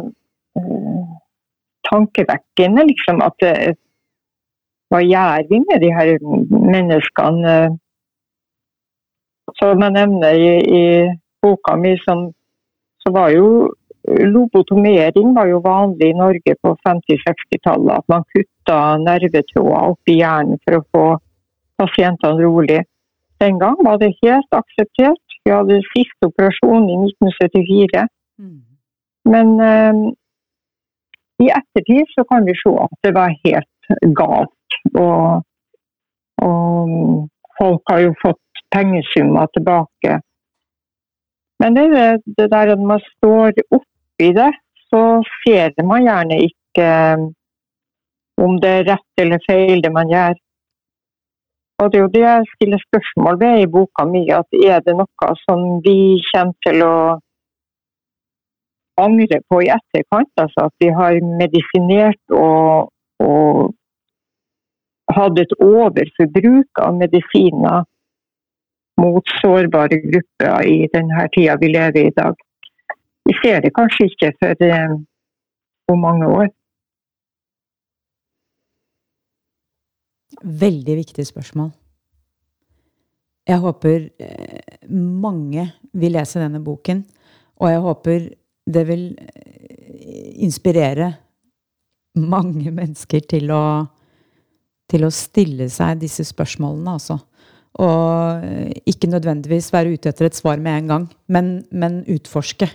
uh, 0.58 1.04
tankevekkende, 1.92 2.88
liksom. 2.90 3.22
At 3.28 3.38
det, 3.44 3.54
hva 4.92 5.02
gjør 5.04 5.48
vi 5.50 5.62
med 5.64 5.82
de 5.84 5.92
her 5.94 6.12
menneskene? 6.50 7.56
Som 9.60 9.84
jeg 9.84 9.96
nevner 9.96 10.40
i, 10.40 10.52
i 10.64 10.84
boka 11.44 11.76
mi, 11.78 11.94
som, 12.04 12.30
så 13.04 13.14
var 13.14 13.34
jo 13.36 13.48
Lobotomering 14.04 15.30
var 15.36 15.48
jo 15.48 15.62
vanlig 15.64 16.10
i 16.12 16.16
Norge 16.18 16.56
på 16.60 16.74
50-60-tallet. 16.84 18.02
At 18.02 18.10
man 18.12 18.26
kutta 18.36 18.80
nervetråder 19.00 19.96
i 20.12 20.18
hjernen 20.18 20.60
for 20.64 20.76
å 20.76 20.88
få 20.92 21.04
pasientene 21.80 22.44
rolig. 22.44 22.82
Den 23.40 23.62
gang 23.62 23.80
var 23.88 24.02
det 24.02 24.12
helt 24.20 24.58
akseptert. 24.60 25.38
Vi 25.46 25.52
hadde 25.52 25.80
siste 25.94 26.28
operasjon 26.28 26.90
i 26.92 26.98
1974. 27.06 28.04
Mm. 28.44 28.60
Men 29.32 29.56
um, 29.60 30.04
i 31.44 31.50
ettertid 31.52 32.12
så 32.12 32.28
kan 32.28 32.46
vi 32.48 32.56
se 32.60 32.76
at 32.86 33.00
det 33.08 33.14
var 33.16 33.32
helt 33.46 33.96
galt. 34.20 34.63
Og, 35.00 35.44
og 36.48 37.30
folk 37.60 37.92
har 37.92 38.00
jo 38.06 38.14
fått 38.22 38.64
pengesummer 38.76 39.50
tilbake. 39.56 40.20
Men 41.62 41.76
det 41.78 41.88
det 42.38 42.52
der 42.52 42.74
at 42.76 42.80
man 42.92 43.02
står 43.12 43.54
oppi 43.72 44.30
det, 44.40 44.52
så 44.90 45.04
ser 45.42 45.84
man 45.84 46.06
gjerne 46.08 46.38
ikke 46.50 46.88
om 48.46 48.58
det 48.62 48.72
er 48.78 48.88
rett 48.92 49.22
eller 49.24 49.46
feil 49.50 49.84
det 49.84 49.92
man 49.94 50.10
gjør. 50.10 50.36
Og 51.82 51.92
Det 51.92 51.98
er 51.98 52.04
jo 52.04 52.16
det 52.16 52.24
jeg 52.24 52.50
stiller 52.56 52.80
spørsmål 52.88 53.40
ved 53.44 53.62
i 53.62 53.72
boka 53.76 54.06
mi. 54.06 54.24
at 54.30 54.48
Er 54.72 54.80
det 54.86 54.96
noe 54.96 55.30
som 55.46 55.60
vi 55.86 55.98
kommer 56.30 56.56
til 56.66 56.84
å 56.86 56.98
angre 59.06 59.40
på 59.50 59.62
i 59.66 59.72
etterkant? 59.78 60.32
Altså 60.44 60.68
at 60.68 60.76
vi 60.84 60.90
har 61.00 61.18
medisinert 61.42 62.24
og, 62.30 62.92
og 63.20 63.74
hadde 65.12 65.44
et 65.44 65.56
overforbruk 65.60 66.80
av 66.80 66.96
medisiner 66.96 67.84
mot 69.02 69.36
sårbare 69.42 70.00
grupper 70.04 70.68
i 70.70 70.88
denne 70.94 71.28
tida 71.34 71.58
vi 71.62 71.72
lever 71.74 72.00
i 72.06 72.08
i 72.08 72.16
dag. 72.16 72.36
Vi 73.26 73.36
ser 73.44 73.62
det 73.64 73.74
kanskje 73.76 74.10
ikke 74.12 74.34
for 74.40 74.66
eh, 74.68 74.98
om 75.92 76.00
mange 76.00 76.28
år. 76.28 76.52
Veldig 80.44 80.96
viktig 81.00 81.26
spørsmål. 81.28 81.72
Jeg 83.48 83.60
håper 83.60 84.08
eh, 84.20 84.88
mange 84.90 85.68
vil 85.94 86.16
lese 86.16 86.40
denne 86.40 86.64
boken, 86.64 87.04
og 87.60 87.72
jeg 87.72 87.84
håper 87.84 88.30
det 88.74 88.84
vil 88.88 89.06
eh, 89.20 90.32
inspirere 90.46 91.14
mange 92.20 92.72
mennesker 92.72 93.24
til 93.28 93.52
å 93.52 93.64
til 94.94 95.08
å 95.08 95.14
stille 95.14 95.68
seg 95.74 96.04
disse 96.04 96.26
spørsmålene, 96.30 96.94
altså. 97.00 97.18
Og 97.82 98.86
ikke 98.86 99.10
nødvendigvis 99.10 99.72
være 99.74 99.96
ute 99.96 100.12
etter 100.12 100.30
et 100.30 100.38
svar 100.38 100.62
med 100.62 100.84
en 100.84 100.92
gang, 100.92 101.06
men, 101.26 101.54
men 101.74 102.04
utforske. 102.14 102.70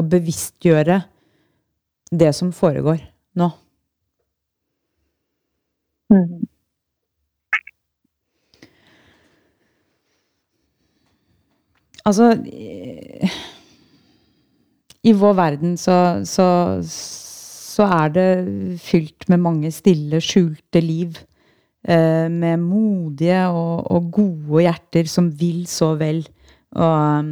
Og 0.00 0.08
bevisstgjøre 0.08 1.02
det 2.14 2.30
som 2.36 2.54
foregår 2.54 3.02
nå. 3.36 3.50
Mm. 6.08 6.46
Altså 12.08 12.30
I 15.04 15.12
vår 15.12 15.34
verden 15.36 15.76
så, 15.76 16.22
så, 16.24 16.46
så 16.88 17.88
er 17.98 18.14
det 18.14 18.30
fylt 18.80 19.28
med 19.28 19.44
mange 19.44 19.72
stille, 19.74 20.22
skjulte 20.24 20.80
liv. 20.80 21.18
Eh, 21.86 22.26
med 22.28 22.58
modige 22.58 23.44
og, 23.54 23.86
og, 23.86 24.10
gode 24.10 24.64
hjerter 24.64 25.06
som 25.08 25.30
vil 25.38 25.62
så 25.70 25.92
vel. 26.00 26.24
Og 26.74 27.22
um, 27.22 27.28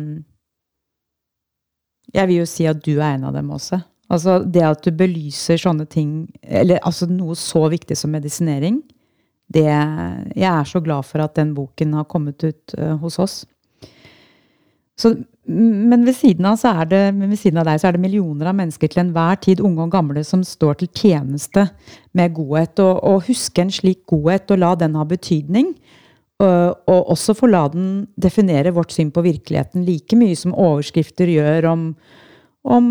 jeg 2.15 2.31
vil 2.31 2.39
jo 2.41 2.47
si 2.49 2.69
at 2.71 2.79
du 2.85 2.95
er 2.95 3.17
en 3.17 3.27
av 3.27 3.35
dem 3.35 3.51
også. 3.51 3.81
Altså 4.07 4.39
det 4.47 4.63
at 4.63 4.85
du 4.87 4.95
belyser 4.95 5.59
sånne 5.59 5.89
ting, 5.91 6.29
eller 6.47 6.79
altså 6.87 7.09
noe 7.11 7.35
så 7.37 7.65
viktig 7.73 7.99
som 7.99 8.15
medisinering, 8.15 8.79
det 9.47 9.67
Jeg 9.67 10.51
er 10.51 10.65
så 10.67 10.81
glad 10.83 11.07
for 11.07 11.23
at 11.23 11.37
den 11.37 11.53
boken 11.55 11.93
har 11.95 12.09
kommet 12.11 12.43
ut 12.43 12.75
uh, 12.79 12.97
hos 13.03 13.19
oss. 13.23 13.35
Så, 14.99 15.13
men 15.47 16.03
ved 16.05 16.43
av 16.43 16.89
det, 16.91 17.03
ved 17.15 17.39
siden 17.39 17.61
av 17.61 17.69
deg 17.69 17.79
så 17.79 17.89
er 17.89 17.95
det 17.95 18.03
millioner 18.03 18.49
av 18.51 18.57
mennesker 18.59 18.91
til 18.91 19.05
enhver 19.05 19.39
tid, 19.39 19.61
unge 19.63 19.85
og 19.85 19.93
gamle, 19.95 20.25
som 20.27 20.43
står 20.43 20.81
til 20.81 20.89
tjeneste 20.91 21.69
med 22.13 22.35
godhet. 22.35 22.81
Og, 22.83 22.99
og 23.05 23.29
huske 23.29 23.63
en 23.63 23.71
slik 23.71 24.03
godhet 24.11 24.51
og 24.51 24.59
la 24.59 24.75
den 24.75 24.97
ha 24.99 25.05
betydning. 25.07 25.71
Og, 26.43 26.83
og 26.91 27.13
også 27.15 27.37
få 27.39 27.49
la 27.49 27.63
den 27.73 28.09
definere 28.21 28.75
vårt 28.75 28.93
syn 28.93 29.13
på 29.15 29.23
virkeligheten 29.25 29.87
like 29.87 30.19
mye 30.19 30.37
som 30.37 30.53
overskrifter 30.53 31.31
gjør 31.33 31.71
om, 31.71 31.87
om 32.67 32.89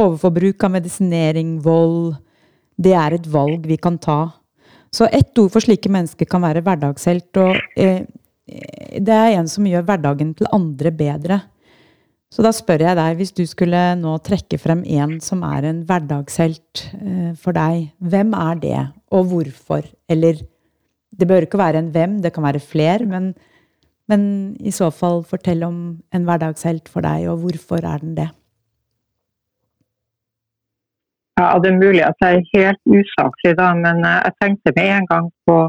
overforbruk 0.00 0.64
av 0.64 0.72
medisinering, 0.78 1.58
vold. 1.62 2.16
Det 2.80 2.96
er 2.96 3.18
et 3.18 3.28
valg 3.30 3.68
vi 3.68 3.76
kan 3.76 4.00
ta. 4.00 4.24
Så 4.92 5.06
ett 5.12 5.38
ord 5.38 5.52
for 5.52 5.64
slike 5.64 5.92
mennesker 5.92 6.28
kan 6.28 6.42
være 6.44 6.64
hverdagshelt. 6.64 7.30
Og 7.44 7.60
eh, 7.76 8.02
det 8.46 9.14
er 9.14 9.38
en 9.38 9.48
som 9.48 9.66
gjør 9.66 9.84
hverdagen 9.86 10.32
til 10.38 10.50
andre 10.52 10.90
bedre. 10.94 11.40
Så 12.32 12.40
da 12.44 12.48
spør 12.54 12.86
jeg 12.86 12.96
deg, 12.96 13.16
hvis 13.18 13.34
du 13.36 13.42
skulle 13.44 13.80
nå 14.00 14.14
trekke 14.24 14.56
frem 14.60 14.86
en 14.88 15.18
som 15.20 15.42
er 15.44 15.66
en 15.68 15.82
hverdagshelt 15.88 16.84
eh, 16.96 17.32
for 17.36 17.52
deg, 17.52 17.90
hvem 18.00 18.32
er 18.38 18.60
det, 18.62 18.78
og 19.12 19.26
hvorfor? 19.28 19.84
Eller 20.08 20.40
det 21.12 21.28
bør 21.28 21.44
ikke 21.44 21.60
være 21.60 21.82
en 21.82 21.90
hvem, 21.92 22.22
det 22.24 22.32
kan 22.32 22.46
være 22.46 22.62
fler, 22.64 23.04
men, 23.04 23.34
men 24.08 24.22
i 24.64 24.72
så 24.72 24.88
fall 24.88 25.20
fortell 25.28 25.60
om 25.66 25.76
en 26.08 26.24
hverdagshelt 26.24 26.88
for 26.88 27.04
deg, 27.04 27.28
og 27.28 27.44
hvorfor 27.44 27.84
er 27.84 28.00
den 28.00 28.16
det? 28.16 28.30
Ja, 31.36 31.52
Det 31.60 31.68
er 31.68 31.80
mulig 31.84 32.00
at 32.06 32.16
jeg 32.24 32.40
er 32.40 32.50
helt 32.56 32.82
usaklig, 32.96 33.58
da, 33.60 33.74
men 33.76 34.04
eh, 34.08 34.20
jeg 34.24 34.38
tenkte 34.40 34.76
med 34.80 34.88
en 34.96 35.12
gang 35.12 35.32
på, 35.44 35.62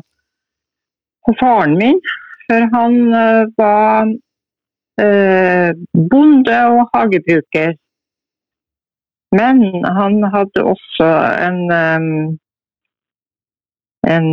på 1.28 1.40
faren 1.44 1.76
min. 1.76 2.00
For 2.46 2.68
han 2.76 2.96
uh, 3.14 3.44
var 3.58 4.12
uh, 5.04 5.72
bonde 6.12 6.60
og 6.76 6.82
hagebruker. 6.94 7.74
Men 9.40 9.64
han 9.98 10.24
hadde 10.36 10.66
også 10.74 11.10
en, 11.48 11.60
um, 11.74 12.38
en 14.16 14.28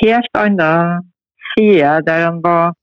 helt 0.00 0.34
annen 0.44 1.04
side 1.52 1.92
der 2.08 2.24
han 2.26 2.40
var 2.42 2.74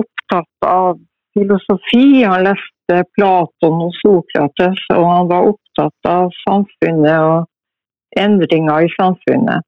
opptatt 0.00 0.68
av 0.68 1.00
filosofi. 1.34 2.22
Han 2.22 2.46
leste 2.46 3.02
Platon 3.16 3.82
og 3.86 3.92
Sokrates, 4.00 4.82
og 4.94 5.04
han 5.10 5.30
var 5.32 5.50
opptatt 5.52 6.10
av 6.10 6.30
samfunnet 6.44 7.18
og 7.30 8.20
endringer 8.20 8.86
i 8.86 8.92
samfunnet. 8.94 9.66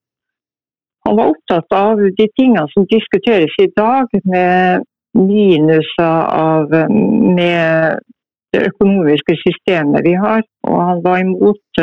Han 1.08 1.16
var 1.16 1.32
opptatt 1.32 1.72
av 1.72 2.00
de 2.20 2.26
tingene 2.36 2.66
som 2.74 2.84
diskuteres 2.90 3.54
i 3.62 3.70
dag, 3.76 4.12
med 4.24 4.84
minuser 5.16 6.18
av 6.28 6.68
med 6.68 8.04
det 8.52 8.60
økonomiske 8.68 9.36
systemet 9.40 10.04
vi 10.04 10.12
har. 10.20 10.44
Og 10.68 10.76
han 10.90 11.00
var 11.06 11.22
imot 11.24 11.82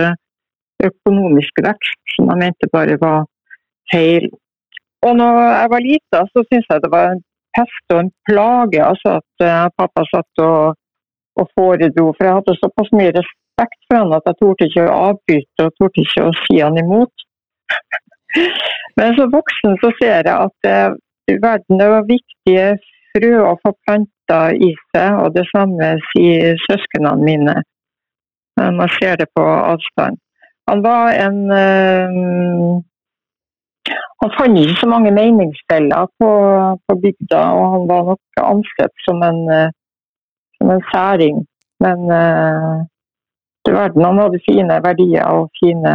økonomisk 0.85 1.63
vekst, 1.65 2.01
som 2.15 2.29
han 2.29 2.43
mente 2.45 2.69
bare 2.73 2.99
var 3.01 3.25
feil. 3.91 4.29
Og 5.05 5.17
når 5.17 5.41
jeg 5.41 5.73
var 5.73 5.87
lita, 5.89 6.23
så 6.29 6.45
syntes 6.45 6.69
jeg 6.69 6.85
det 6.85 6.93
var 6.93 7.11
en 7.15 7.25
pest 7.57 7.93
og 7.95 8.03
en 8.03 8.13
plage 8.29 8.81
altså 8.91 9.19
at 9.19 9.45
pappa 9.79 10.05
satt 10.13 10.45
og 10.45 10.77
og 11.39 11.49
foredro. 11.55 12.05
For 12.15 12.27
jeg 12.27 12.37
hadde 12.37 12.59
såpass 12.61 12.91
mye 12.99 13.13
respekt 13.19 13.81
for 13.87 14.01
han 14.01 14.15
at 14.17 14.27
jeg 14.29 14.39
torde 14.41 14.67
ikke 14.69 14.85
å 14.87 14.97
avbryte 15.09 15.67
og 15.67 15.77
torde 15.79 16.05
ikke 16.05 16.27
å 16.29 16.35
si 16.43 16.59
han 16.61 16.79
imot. 16.81 17.25
Men 18.97 19.15
som 19.17 19.31
voksen 19.31 19.77
så 19.83 19.91
ser 19.99 20.27
jeg 20.27 20.35
at 20.35 20.69
eh, 20.71 20.97
verden 21.43 21.81
er 21.81 22.09
viktige 22.09 22.67
frø 23.15 23.31
å 23.43 23.55
få 23.63 23.73
planta 23.85 24.41
i 24.53 24.71
seg, 24.91 25.19
og 25.21 25.33
det 25.37 25.45
samme 25.51 25.95
sier 26.11 26.59
søsknene 26.67 27.15
mine. 27.23 27.55
Man 28.55 28.91
ser 28.99 29.17
det 29.19 29.27
på 29.35 29.43
avstand. 29.43 30.19
Han 30.69 30.83
var 30.83 31.11
en 31.25 31.39
eh, 31.51 32.81
Han 34.21 34.31
fant 34.37 34.57
ikke 34.57 34.79
så 34.79 34.87
mange 34.89 35.11
meningsfeller 35.13 36.07
på, 36.19 36.29
på, 36.87 36.93
bygda, 37.03 37.41
og 37.57 37.65
han 37.73 37.83
var 37.91 38.07
nok 38.07 38.39
ansett 38.41 39.03
som 39.05 39.19
en 39.27 39.41
uh, 39.51 39.67
som 40.57 40.71
en 40.73 40.81
særing. 40.89 41.43
Men 41.83 42.09
uh, 42.09 42.79
du 43.65 43.71
verden, 43.75 44.07
han 44.07 44.21
hadde 44.23 44.41
fine 44.47 44.79
verdier 44.87 45.27
og 45.29 45.51
fine, 45.59 45.93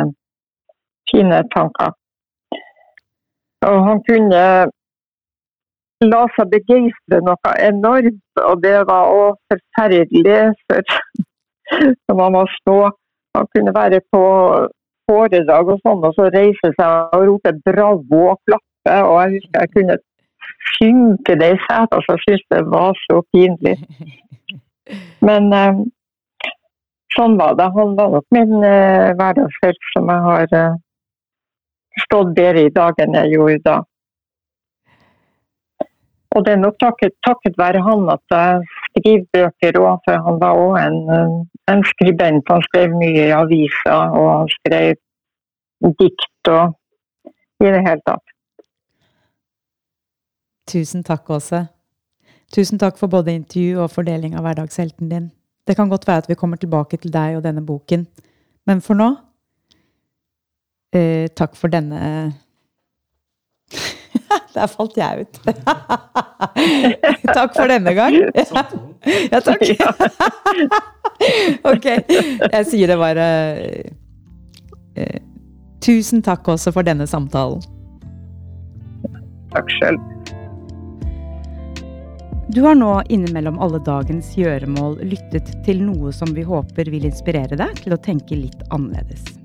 fine 1.11 1.41
tanker. 1.57 1.97
Og 3.69 3.79
han 3.87 3.99
kunne 4.09 4.43
la 6.01 6.21
seg 6.35 6.53
begeistre 6.55 7.21
noe 7.27 7.55
enormt, 7.61 8.23
og 8.41 8.63
det 8.65 8.77
var 8.89 9.13
òg 9.13 9.37
forferdelig 9.53 10.39
for 10.67 10.95
når 12.09 12.17
man 12.23 12.37
var 12.39 12.53
små. 12.57 12.79
Han 13.37 13.47
kunne 13.55 13.75
være 13.75 14.01
på 14.13 14.23
foredrag 15.11 15.75
og 15.75 15.83
sånn, 15.85 16.07
og 16.09 16.17
så 16.17 16.31
reise 16.35 16.73
seg 16.79 17.15
og 17.17 17.27
rope 17.29 17.53
'bravo' 17.65 18.25
og 18.33 18.41
klappe. 18.47 18.97
Og 19.11 19.17
jeg 19.21 19.35
husker 19.37 19.61
jeg 19.61 19.73
kunne 19.77 19.97
synke 20.77 21.37
det 21.41 21.51
i 21.55 21.63
setet, 21.67 22.05
så 22.05 22.17
jeg 22.17 22.25
syntes 22.25 22.47
det 22.55 22.63
var 22.75 22.93
så 23.07 23.23
pinlig. 23.33 23.77
Men 25.29 25.53
eh, 25.61 25.83
sånn 27.17 27.37
var 27.41 27.59
det. 27.61 27.69
Han 27.77 27.97
var 27.99 28.15
nok 28.17 28.27
min 28.37 28.65
eh, 28.65 29.13
hverdagshelt 29.19 29.83
som 29.93 30.11
jeg 30.15 30.27
har 30.29 30.57
stått 32.05 32.35
bedre 32.37 32.67
i 32.67 32.75
dag 32.75 32.99
enn 33.03 33.17
jeg 33.19 33.35
gjorde 33.35 33.63
da. 33.67 33.79
Og 36.31 36.45
det 36.47 36.53
er 36.55 36.61
nok 36.63 36.77
takket, 36.79 37.17
takket 37.27 37.57
være 37.59 37.83
han 37.83 38.07
at 38.13 38.35
jeg 38.35 38.67
skriver 38.91 39.25
bøker 39.35 39.79
òg, 39.81 39.97
for 40.05 40.27
han 40.27 40.37
var 40.43 40.59
òg 40.63 40.77
en, 40.79 40.99
en, 41.73 41.83
skribent. 41.91 42.53
Han 42.53 42.63
skrev 42.69 42.95
mye 42.95 43.25
i 43.25 43.35
aviser, 43.35 44.15
og 44.19 44.29
han 44.37 44.53
skrev 44.53 44.95
dikt 45.99 46.51
og 46.53 46.77
i 47.61 47.73
det 47.75 47.83
hele 47.83 48.05
tatt. 48.07 48.27
Tusen 50.71 51.03
takk, 51.03 51.27
Åse. 51.35 51.65
Tusen 52.55 52.79
takk 52.79 52.99
for 52.99 53.11
både 53.11 53.35
intervju 53.35 53.83
og 53.83 53.91
fordeling 53.91 54.37
av 54.39 54.47
hverdagshelten 54.47 55.11
din. 55.11 55.31
Det 55.67 55.75
kan 55.77 55.91
godt 55.91 56.07
være 56.07 56.25
at 56.25 56.31
vi 56.31 56.39
kommer 56.39 56.57
tilbake 56.63 56.97
til 56.97 57.13
deg 57.15 57.41
og 57.41 57.45
denne 57.45 57.63
boken, 57.67 58.07
men 58.67 58.81
for 58.81 58.99
nå 58.99 59.11
eh, 60.95 61.27
Takk 61.37 61.57
for 61.59 61.73
denne 61.73 62.01
Der 64.55 64.67
falt 64.71 64.97
jeg 64.99 65.25
ut. 65.25 65.39
takk 67.37 67.55
for 67.55 67.71
denne 67.71 67.93
gang. 67.95 68.17
ja, 69.33 69.41
takk. 69.43 69.63
ok. 71.67 71.87
Jeg 71.87 72.67
sier 72.67 72.91
det 72.91 72.99
bare 72.99 73.27
eh, 74.99 75.21
Tusen 75.81 76.23
takk 76.27 76.51
også 76.51 76.75
for 76.75 76.87
denne 76.87 77.07
samtalen. 77.11 77.63
Takk 79.55 79.71
sjøl. 79.79 79.99
Du 82.51 82.65
har 82.67 82.75
nå 82.75 82.91
innimellom 83.09 83.61
alle 83.63 83.79
dagens 83.87 84.33
gjøremål 84.35 84.99
lyttet 85.07 85.53
til 85.67 85.85
noe 85.87 86.11
som 86.15 86.35
vi 86.35 86.43
håper 86.43 86.91
vil 86.91 87.07
inspirere 87.07 87.59
deg 87.59 87.79
til 87.85 87.95
å 87.95 88.03
tenke 88.03 88.35
litt 88.35 88.65
annerledes. 88.75 89.40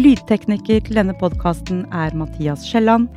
Lydtekniker 0.00 0.80
til 0.86 0.96
denne 0.96 1.12
podkasten 1.18 1.82
er 1.92 2.14
Mathias 2.16 2.62
Skjelland, 2.64 3.10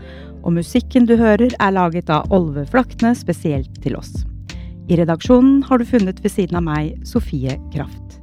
og 0.44 0.56
musikken 0.58 1.06
du 1.08 1.14
hører 1.16 1.54
er 1.54 1.72
laget 1.72 2.10
av 2.12 2.28
Olve 2.36 2.66
Flakne 2.68 3.14
spesielt 3.16 3.78
til 3.86 3.96
oss. 3.96 4.12
I 4.92 4.98
redaksjonen 5.00 5.62
har 5.70 5.80
du 5.80 5.88
funnet 5.88 6.20
ved 6.26 6.34
siden 6.34 6.60
av 6.60 6.66
meg 6.66 6.98
Sofie 7.08 7.56
Kraft. 7.72 8.18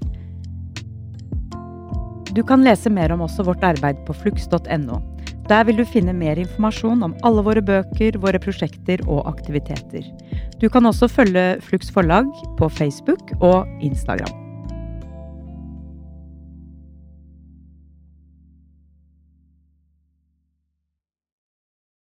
Du 2.36 2.42
kan 2.44 2.66
lese 2.66 2.92
mer 2.92 3.14
om 3.14 3.24
også 3.24 3.46
vårt 3.48 3.64
arbeid 3.64 4.02
på 4.04 4.18
flux.no. 4.18 5.00
Der 5.48 5.64
vil 5.64 5.80
du 5.80 5.86
finne 5.88 6.12
mer 6.12 6.36
informasjon 6.38 7.06
om 7.06 7.16
alle 7.24 7.46
våre 7.46 7.64
bøker, 7.64 8.20
våre 8.20 8.42
prosjekter 8.44 9.00
og 9.08 9.24
aktiviteter. 9.30 10.04
Du 10.60 10.68
kan 10.68 10.84
også 10.84 11.08
følge 11.08 11.56
Flux 11.64 11.88
forlag 11.96 12.28
på 12.60 12.68
Facebook 12.76 13.32
og 13.40 13.64
Instagram. 13.80 14.39